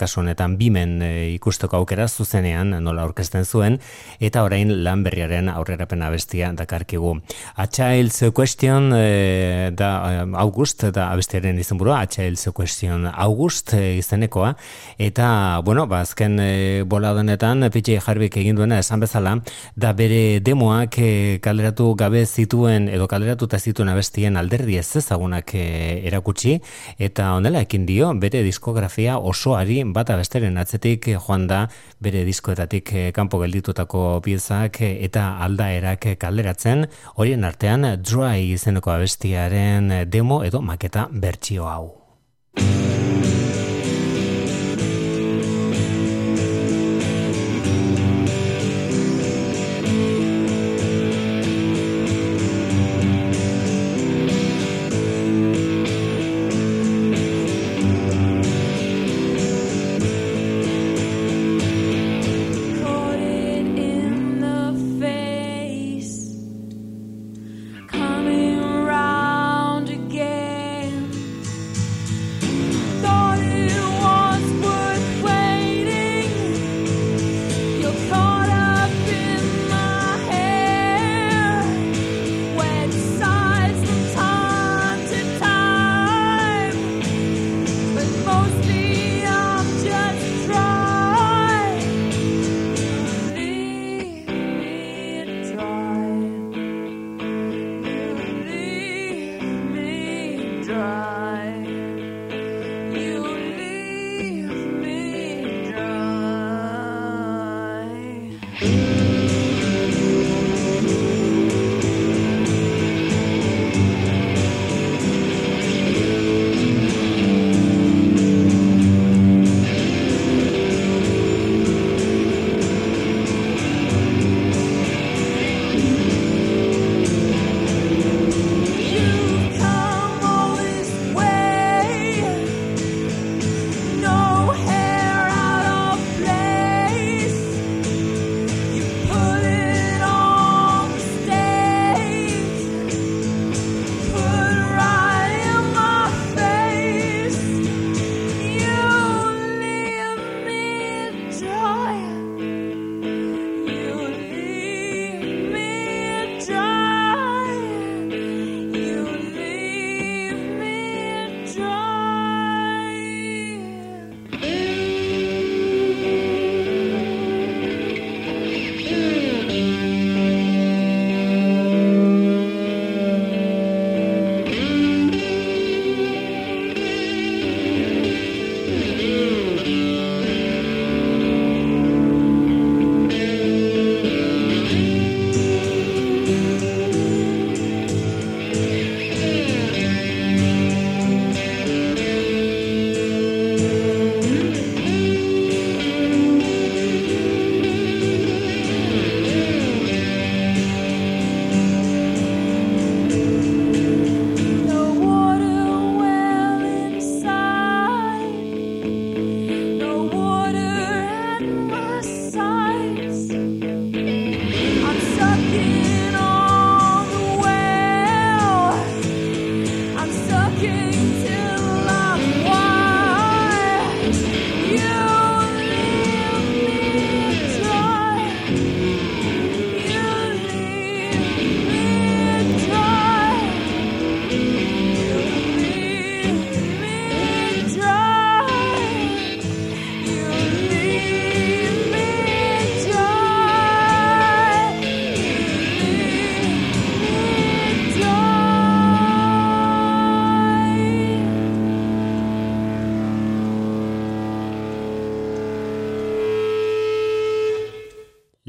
kasu 0.00 0.24
honetan 0.24 0.56
bimen 0.56 0.69
e, 0.76 1.34
ikusteko 1.34 1.76
aukera 1.76 2.08
zuzenean 2.08 2.70
nola 2.82 3.02
aurkezten 3.02 3.44
zuen 3.44 3.78
eta 4.20 4.44
orain 4.44 4.72
lan 4.84 5.04
berriaren 5.04 5.48
aurrerapena 5.48 6.10
bestia 6.10 6.52
dakarkigu. 6.52 7.16
A 7.56 7.66
Child's 7.66 8.22
Question 8.34 8.92
e, 8.94 9.70
da 9.72 9.90
e, 10.10 10.26
August 10.36 10.84
da 10.94 11.10
abestiaren 11.12 11.58
izenburua 11.58 12.00
A 12.00 12.06
Child's 12.06 12.48
Question 12.54 13.06
August 13.06 13.74
e, 13.74 13.96
izenekoa 13.98 14.54
eta 14.98 15.60
bueno, 15.64 15.86
ba 15.86 16.00
azken 16.00 16.38
e, 16.40 16.82
boladonetan 16.86 17.70
PJ 17.70 18.00
Harvick 18.04 18.36
egin 18.36 18.56
duena 18.56 18.78
esan 18.78 19.00
bezala 19.00 19.36
da 19.76 19.92
bere 19.92 20.40
demoak 20.40 20.98
e, 20.98 21.38
kaleratu 21.42 21.94
gabe 21.98 22.24
zituen 22.26 22.88
edo 22.88 23.08
kaleratuta 23.10 23.58
zituen 23.58 23.88
abestien 23.92 24.36
alderdi 24.36 24.78
ez 24.80 24.88
ezagunak 24.96 25.54
e, 25.54 25.64
erakutsi 26.08 26.58
eta 26.98 27.32
honela 27.36 27.62
ekin 27.66 27.86
dio 27.86 28.12
bere 28.20 28.42
diskografia 28.46 29.18
osoari 29.18 29.82
bata 29.84 30.16
besteren 30.20 30.49
atzetik 30.58 31.08
eh, 31.08 31.18
joan 31.18 31.46
da 31.46 31.66
bere 32.02 32.24
diskoetatik 32.24 32.92
eh, 32.92 33.06
kanpo 33.12 33.38
gelditutako 33.42 34.20
piezak 34.24 34.80
eh, 34.82 34.96
eta 35.06 35.36
aldaerak 35.46 36.10
kalderatzen, 36.18 36.86
horien 37.16 37.44
artean 37.44 37.86
Dry 38.02 38.50
izeneko 38.52 38.94
abestiaren 38.96 39.92
demo 40.10 40.42
edo 40.44 40.62
maketa 40.62 41.08
bertsio 41.10 41.68
hau. 41.70 41.84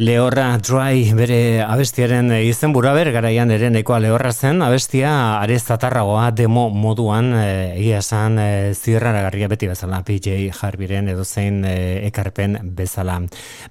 Lehorra 0.02 0.58
Dry 0.58 1.12
bere 1.14 1.62
abestiaren 1.62 2.32
izen 2.34 2.72
bura 2.74 2.90
ber 2.98 3.12
garaian 3.14 3.52
ere 3.54 3.68
nekoa 3.70 4.00
lehorra 4.02 4.32
zen 4.34 4.64
abestia 4.66 5.12
arezatarragoa 5.44 6.32
demo 6.34 6.64
moduan 6.74 7.30
e, 7.38 7.44
egia 7.76 8.00
esan 8.02 8.40
e, 8.42 8.48
zirraragarria 8.74 9.52
beti 9.52 9.70
bezala 9.70 10.02
PJ 10.08 10.50
Harbiren 10.58 11.14
edo 11.14 11.22
zein 11.22 11.62
e, 11.70 11.76
ekarpen 12.10 12.58
bezala. 12.82 13.20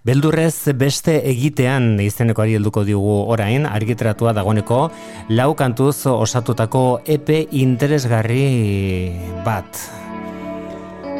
Beldurrez 0.06 0.70
beste 0.78 1.18
egitean 1.32 1.96
izenekoari 1.98 2.54
helduko 2.60 2.86
digu 2.86 3.16
orain 3.34 3.66
argiteratua 3.66 4.36
dagoneko 4.38 4.84
lau 5.34 5.54
kantuz 5.58 5.96
osatutako 6.14 7.00
epe 7.18 7.48
interesgarri 7.50 8.44
bat. 9.42 9.99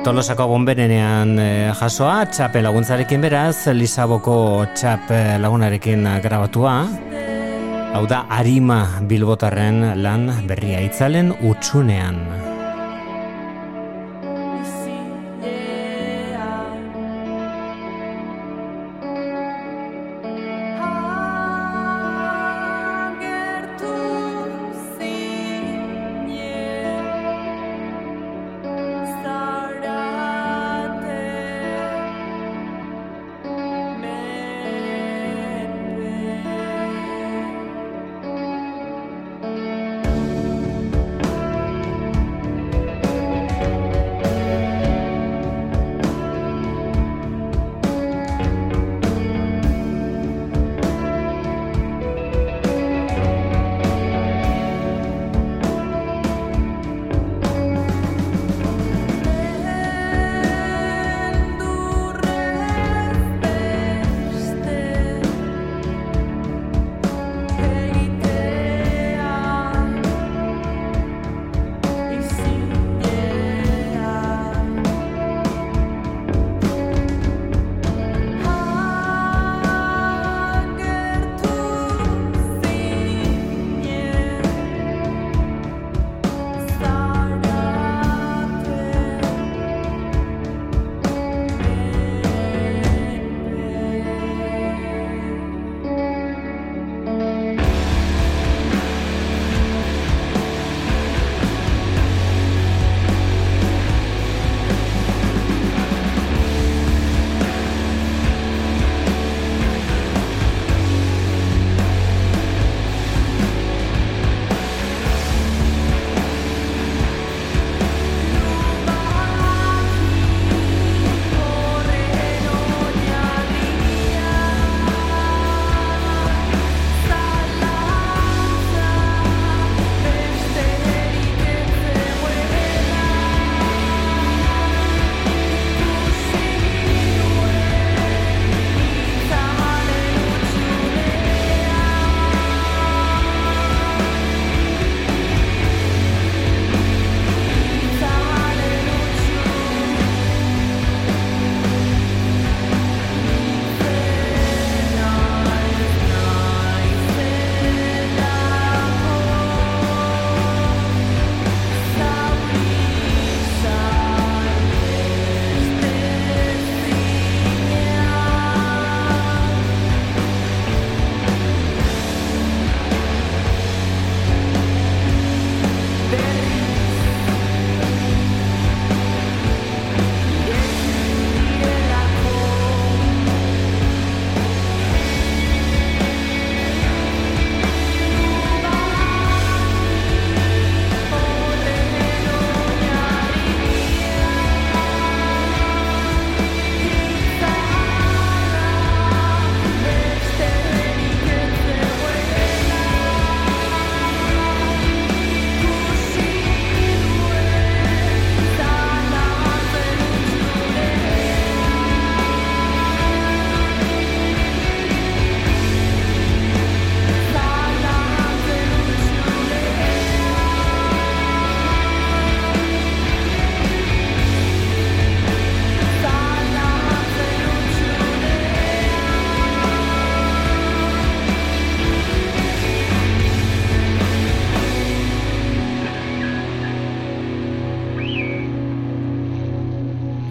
Tolosako 0.01 0.47
bomberenean 0.49 1.35
eh, 1.37 1.73
jasoa, 1.77 2.25
txape 2.33 2.63
laguntzarekin 2.65 3.21
beraz, 3.21 3.69
Lisaboko 3.77 4.65
txap 4.73 5.13
lagunarekin 5.45 6.09
grabatua. 6.25 6.77
Hau 7.93 8.07
da, 8.09 8.25
Arima 8.33 8.81
Bilbotarren 9.11 9.83
lan 10.01 10.31
berria 10.49 10.81
itzalen 10.87 11.35
utxunean. 11.45 12.50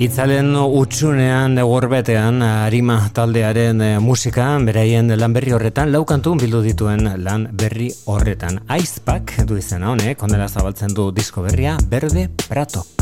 Itzalen 0.09 0.55
utxunean 0.57 1.59
egorbetean 1.61 2.41
harima 2.41 2.95
taldearen 3.13 3.83
eh, 3.85 3.91
musika, 4.01 4.47
beraien 4.65 5.13
lan 5.13 5.35
berri 5.37 5.53
horretan, 5.53 5.93
laukantu 5.93 6.33
bildu 6.41 6.63
dituen 6.65 7.05
lan 7.21 7.45
berri 7.53 7.91
horretan. 8.09 8.57
Aizpak 8.73 9.37
du 9.45 9.59
izena 9.61 9.93
honek, 9.93 10.25
ondela 10.25 10.49
zabaltzen 10.49 10.97
du 10.97 11.11
disko 11.13 11.45
berria, 11.45 11.77
Berde 11.93 12.25
Pratok. 12.47 12.98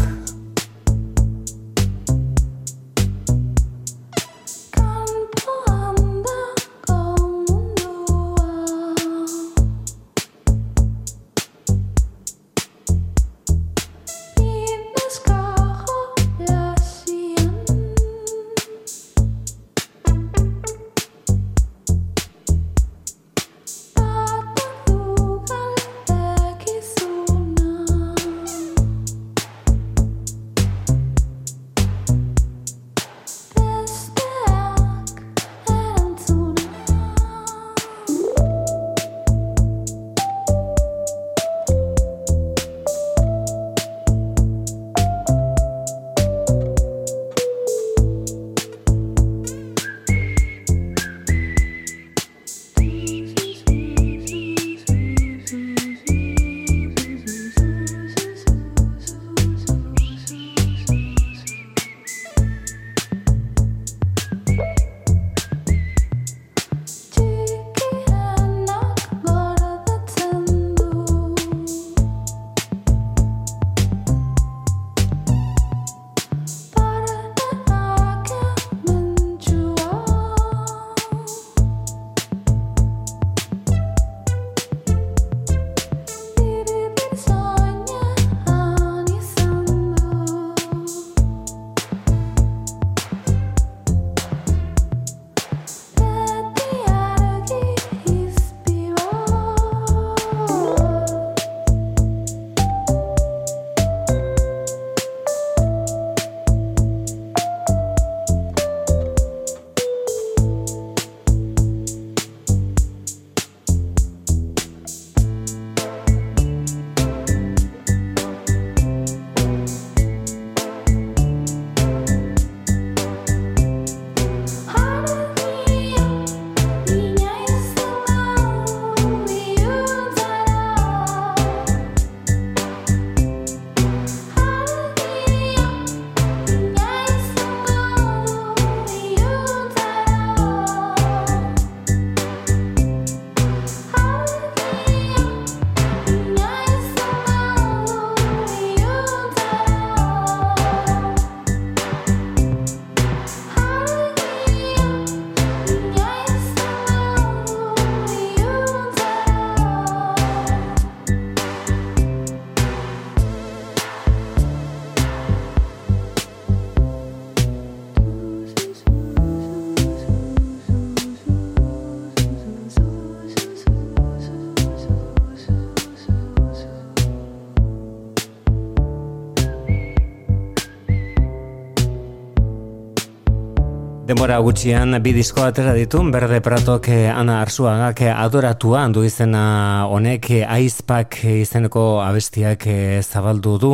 Denbora 184.28 184.44
gutxian 184.44 184.91
bi 184.99 185.14
disko 185.16 185.45
atera 185.48 185.72
ditu, 185.72 186.02
Berde 186.12 186.41
Pratok 186.44 186.90
eh, 186.91 187.08
Ana 187.08 187.38
Arzuagak 187.40 188.02
eh, 188.04 188.10
adoratua 188.12 188.82
handu 188.84 189.06
izena 189.08 189.88
honek 189.88 190.26
eh, 190.36 190.41
aizpak 190.44 191.16
izeneko 191.32 192.02
abestiak 192.04 192.66
zabaldu 193.06 193.54
du, 193.62 193.70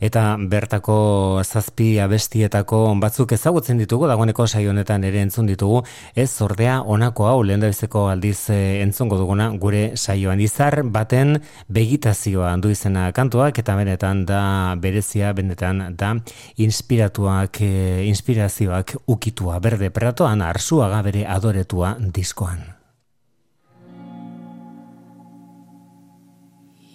eta 0.00 0.22
bertako 0.40 1.42
zazpi 1.44 1.90
abestietako 2.00 2.78
batzuk 3.02 3.34
ezagutzen 3.36 3.82
ditugu, 3.82 4.06
dagoeneko 4.08 4.46
saio 4.46 4.70
honetan 4.72 5.04
ere 5.04 5.20
entzun 5.20 5.50
ditugu, 5.52 5.82
ez 6.16 6.30
ordea 6.40 6.78
honako 6.80 7.28
hau 7.28 7.44
lehen 7.44 7.60
aldiz 7.60 8.38
entzungo 8.48 9.18
duguna 9.20 9.50
gure 9.50 9.96
saioan. 9.96 10.40
Izar 10.40 10.80
baten 10.82 11.42
begitazioa 11.68 12.54
handu 12.54 12.72
izena 12.72 13.12
kantuak, 13.12 13.58
eta 13.58 13.76
benetan 13.76 14.24
da 14.24 14.40
berezia, 14.80 15.34
benetan 15.34 15.92
da 15.92 16.14
inspiratuak, 16.56 17.60
inspirazioak 17.60 18.96
ukitua, 19.06 19.60
berde 19.60 19.89
pratoan 19.90 20.42
arzuaga 20.42 21.02
bere 21.02 21.26
adoretua 21.26 21.96
diskoan. 22.00 22.80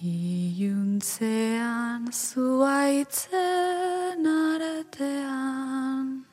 Iuntzean 0.06 2.12
zuaitzen 2.12 4.26
artean 4.32 6.24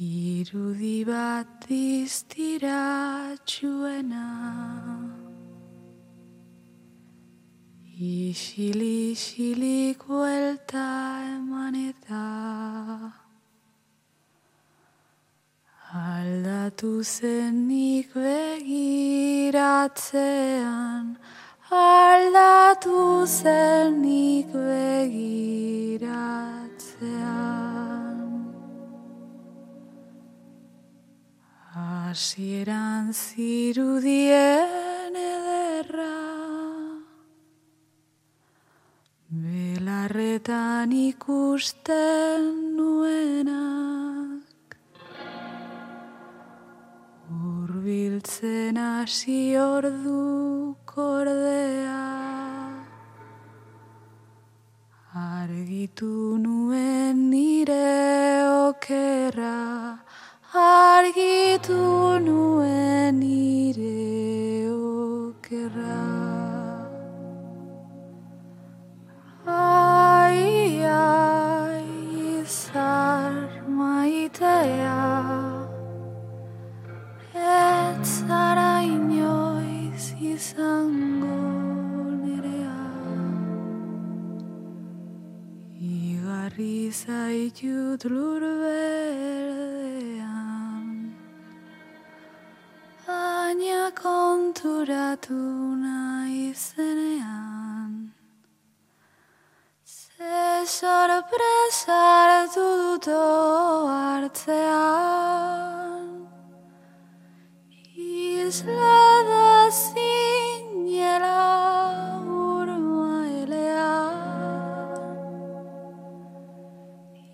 Irudi 0.00 1.04
bat 1.04 1.66
iztiratxuena 1.68 4.24
Isili-isilik 8.00 10.00
buelta 10.08 10.88
eman 11.36 11.76
eta 11.76 12.24
Aldatu 15.90 17.02
zenik 17.02 18.14
begiratzean, 18.14 19.58
aldatu 21.66 23.26
zenik 23.26 24.46
begiratzean. 24.54 25.98
Hasieran 31.74 33.10
zirudien 33.10 34.30
ederra, 35.24 36.14
belarretan 39.26 40.92
ikusten 40.94 42.78
nuenak. 42.78 43.79
Urbiltzen 47.80 48.76
hasi 48.76 49.56
ordu 49.56 50.76
kordea. 50.84 52.00
Argitu 55.16 56.36
nuen 56.42 57.30
nire 57.30 58.44
okerra 58.68 59.96
Argitu 60.52 62.20
nuen 62.26 63.18
nire 63.20 64.68
okerra. 64.68 66.02
Ai, 69.46 70.84
ai, 70.84 71.86
izar 72.44 73.64
maitea 73.80 75.49
Ez 77.40 78.28
zara 78.28 78.82
inoiz 78.84 80.12
izango 80.20 81.38
nerea 82.24 82.80
Igarri 85.80 86.92
zaitut 86.92 88.04
lur 88.04 88.42
berdean 88.62 90.06
Baina 93.06 93.84
konturatu 94.02 95.40
nahi 95.84 96.52
zenean. 96.54 97.92
Ze 99.84 100.66
sorpresa 100.78 102.00
hartu 102.20 102.68
dut 102.82 103.08
hartzean 103.88 105.20
Islada 108.40 109.70
zinela 109.70 111.42
urmaelean 112.44 114.14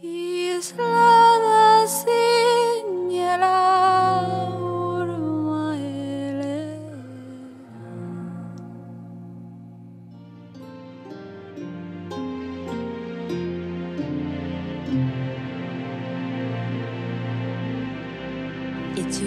Islada 0.03 1.16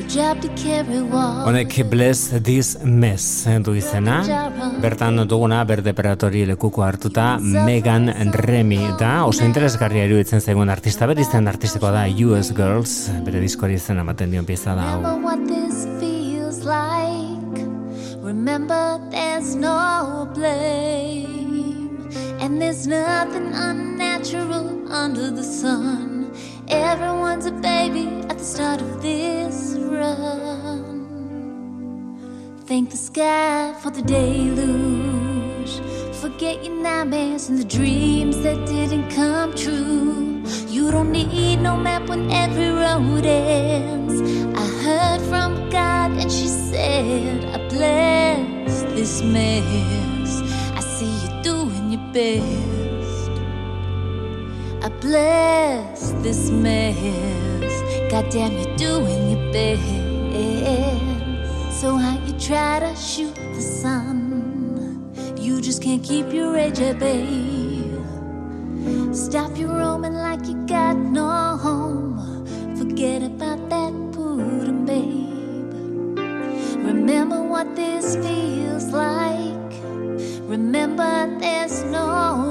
Honek 0.09 1.75
Bless 1.89 2.33
This 2.43 2.77
Mess 2.83 3.45
du 3.61 3.75
izena, 3.77 4.23
bertan 4.81 5.21
duguna 5.29 5.61
berde 5.69 5.93
peratori 5.93 6.45
lekuko 6.49 6.81
hartuta 6.81 7.37
Megan 7.37 8.09
Remy 8.33 8.97
da, 8.97 9.25
oso 9.29 9.45
interesgarria 9.45 10.07
iruditzen 10.09 10.41
zaigun 10.41 10.69
artista, 10.73 11.05
bere 11.05 11.21
izan 11.21 11.47
artistikoa 11.47 11.91
da 11.93 12.03
US 12.25 12.49
Girls, 12.57 12.95
bere 13.25 13.39
diskoari 13.45 13.77
izena 13.77 14.01
ematen 14.01 14.33
dion 14.33 14.49
pieza 14.49 14.73
da 14.73 14.95
hau. 14.95 15.03
Remember 15.29 16.65
like. 16.65 17.61
Remember 18.23 18.99
there's 19.11 19.55
no 19.55 20.27
blame. 20.33 21.89
And 22.41 22.61
there's 22.61 22.87
nothing 22.87 23.53
unnatural 23.53 24.91
under 24.91 25.29
the 25.29 25.43
sun. 25.43 26.18
Everyone's 26.69 27.47
a 27.47 27.51
baby 27.51 28.07
at 28.29 28.37
the 28.37 28.43
start 28.43 28.79
of 28.81 29.01
this 29.01 29.75
run. 29.79 30.99
Thank 32.67 32.91
the 32.91 32.97
sky 32.97 33.73
for 33.81 33.89
the 33.89 34.03
deluge. 34.03 35.81
Forget 36.21 36.63
your 36.63 36.75
nightmares 36.75 37.49
and 37.49 37.57
the 37.57 37.63
dreams 37.63 38.41
that 38.43 38.67
didn't 38.67 39.09
come 39.09 39.55
true. 39.55 40.43
You 40.67 40.91
don't 40.91 41.11
need 41.11 41.57
no 41.57 41.75
map 41.75 42.07
when 42.07 42.29
every 42.31 42.69
road 42.69 43.25
ends. 43.25 44.21
I 44.55 44.65
heard 44.83 45.21
from 45.21 45.71
God 45.71 46.11
and 46.11 46.31
she 46.31 46.47
said, 46.47 47.45
I 47.45 47.67
bless 47.69 48.83
this 48.93 49.23
mess. 49.23 50.41
I 50.75 50.81
see 50.81 51.11
you 51.23 51.41
doing 51.41 51.93
your 51.93 52.05
best. 52.13 53.31
I 54.83 54.89
bless 55.01 55.98
this 56.21 56.49
mess. 56.49 56.97
Goddamn, 58.11 58.53
you're 58.53 58.75
doing 58.77 59.31
your 59.31 59.53
best. 59.53 60.09
So 61.79 61.95
how 61.95 62.17
you 62.25 62.33
try 62.37 62.79
to 62.81 62.95
shoot 62.95 63.33
the 63.35 63.61
sun? 63.61 65.13
You 65.37 65.61
just 65.61 65.81
can't 65.81 66.03
keep 66.03 66.33
your 66.33 66.57
edge 66.57 66.79
at 66.81 66.99
bay. 66.99 67.83
Stop 69.13 69.57
your 69.57 69.69
roaming 69.69 70.13
like 70.13 70.45
you 70.45 70.55
got 70.65 70.97
no 70.97 71.57
home. 71.57 72.45
Forget 72.75 73.23
about 73.23 73.69
that 73.69 73.93
pudding, 74.11 74.85
babe. 74.85 76.19
Remember 76.85 77.41
what 77.41 77.75
this 77.75 78.15
feels 78.17 78.85
like. 78.91 79.73
Remember 80.49 81.39
there's 81.39 81.83
no 81.83 82.48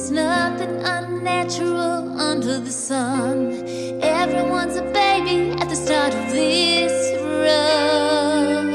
there's 0.00 0.12
nothing 0.12 0.80
unnatural 0.82 2.18
under 2.18 2.58
the 2.58 2.70
sun. 2.70 3.52
Everyone's 4.00 4.76
a 4.76 4.82
baby 4.82 5.50
at 5.60 5.68
the 5.68 5.76
start 5.76 6.14
of 6.14 6.30
this 6.32 6.92
run. 7.44 8.72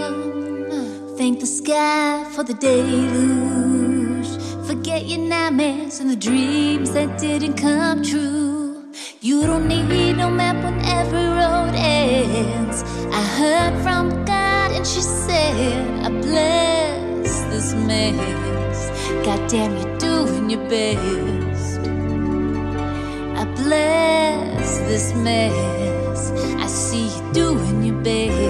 Thank 1.17 1.39
the 1.39 1.47
sky 1.47 2.23
for 2.35 2.43
the 2.43 2.53
deluge. 2.53 4.27
Forget 4.67 5.07
your 5.07 5.17
nightmares 5.19 5.99
and 5.99 6.11
the 6.11 6.15
dreams 6.15 6.91
that 6.91 7.17
didn't 7.17 7.55
come 7.55 8.03
true. 8.03 8.83
You 9.21 9.47
don't 9.47 9.67
need 9.67 10.17
no 10.17 10.29
map 10.29 10.63
when 10.63 10.79
every 10.85 11.25
road 11.25 11.73
ends. 11.73 12.83
I 13.11 13.21
heard 13.39 13.73
from 13.81 14.09
God 14.25 14.71
and 14.73 14.85
she 14.85 15.01
said, 15.01 16.05
I 16.05 16.09
bless 16.09 17.41
this 17.49 17.73
mess. 17.73 18.64
God 19.23 19.49
damn, 19.49 19.75
you're 19.77 19.97
doing 19.99 20.49
your 20.49 20.67
best. 20.69 21.79
I 23.37 23.45
bless 23.55 24.77
this 24.89 25.13
mess. 25.15 26.31
I 26.57 26.67
see 26.67 27.07
you 27.07 27.33
doing 27.33 27.83
your 27.83 28.01
best. 28.01 28.44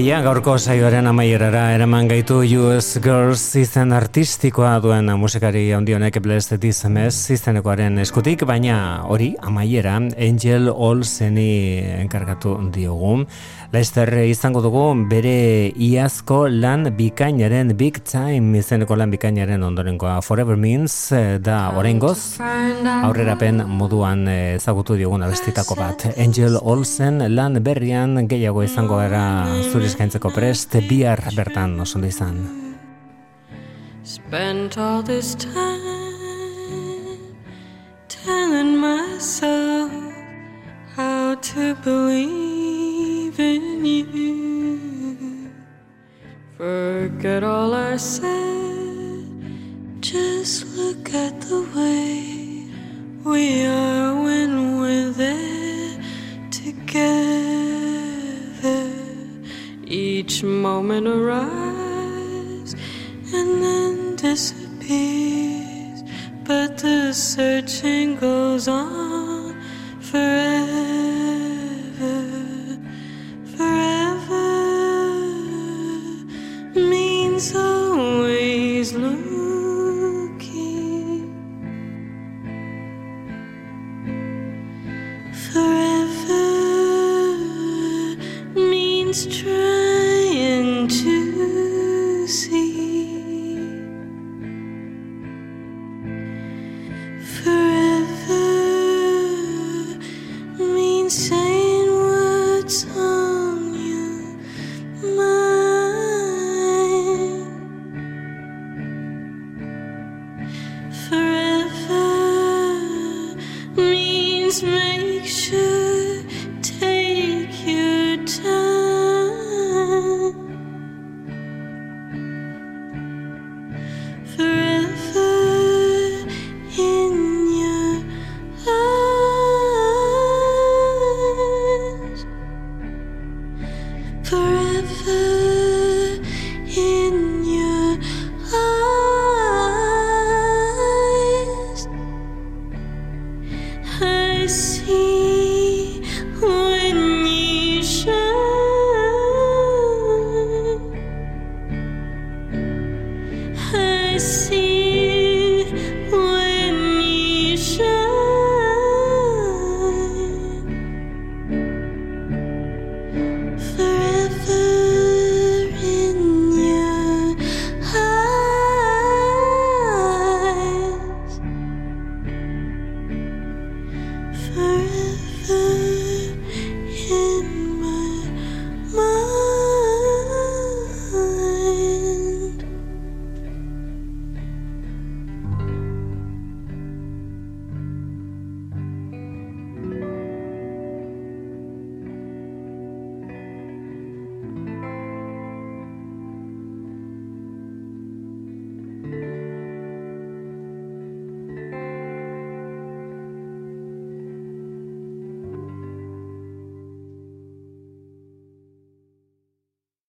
Ia, 0.00 0.16
ia, 0.16 0.18
gaurko 0.24 0.54
saioaren 0.56 1.04
amaierara 1.10 1.74
eraman 1.74 2.06
gaitu 2.08 2.38
US 2.56 2.94
Girls 3.04 3.42
izen 3.60 3.92
artistikoa 3.92 4.78
duen 4.80 5.12
musikari 5.20 5.66
handionek 5.76 6.16
Blessed 6.24 6.64
Mess 6.88 7.28
izenekoaren 7.28 7.98
eskutik, 8.00 8.46
baina 8.48 9.04
hori 9.04 9.34
amaiera 9.42 9.98
Angel 10.00 10.70
Olseni 10.72 11.84
enkargatu 12.00 12.56
diogu. 12.72 13.26
Lester 13.70 14.08
izango 14.24 14.62
dugu 14.64 14.86
bere 15.06 15.70
iazko 15.76 16.48
lan 16.48 16.88
bikainaren 16.96 17.76
Big 17.76 18.00
Time 18.02 18.58
izeneko 18.58 18.96
lan 18.96 19.12
bikainaren 19.12 19.62
ondorenkoa 19.62 20.16
Forever 20.26 20.56
Means 20.56 21.12
eh, 21.12 21.36
da 21.38 21.74
oraingoz 21.78 22.40
aurrerapen 22.40 23.62
moduan 23.68 24.24
eh, 24.26 24.56
ezagutu 24.56 24.96
diogun 24.96 25.22
abestitako 25.22 25.76
bat. 25.78 26.08
Angel 26.16 26.56
Olsen 26.58 27.20
lan 27.36 27.60
berrian 27.62 28.24
gehiago 28.26 28.64
izango 28.66 28.98
gara 28.98 29.22
zure 29.70 29.89
eskaintzeko 29.90 30.30
prest 30.30 30.76
bihar 30.88 31.20
bertan 31.34 31.74
oso 31.82 31.98
ondo 31.98 32.08
izan. 32.08 32.38
Spent 34.04 34.78
all 34.78 35.02
this 35.02 35.34
time 35.34 37.34
telling 38.08 38.78
myself 38.78 39.90
how 40.96 41.34
to 41.34 41.74
believe 41.84 43.38
in 43.38 43.84
you. 43.84 45.50
Forget 46.56 47.42
all 47.42 47.74
I 47.74 47.96
said, 47.96 49.26
just 50.00 50.66
look 50.76 51.12
at 51.14 51.40
the 51.40 51.66
way 51.74 52.66
we 53.24 53.66
are 53.66 54.14
when 54.22 54.80
we're 54.80 55.10
there 55.10 55.98
together. 56.50 57.69
Each 59.92 60.44
moment 60.44 61.08
arrives 61.08 62.74
and 63.34 63.60
then 63.60 64.14
disappears, 64.14 66.04
but 66.44 66.78
the 66.78 67.12
searching 67.12 68.14
goes 68.14 68.68
on 68.68 69.60
forever. 70.00 70.60
Forever 73.56 74.46
means 76.76 77.52
always 77.56 78.92
looking. 78.92 79.29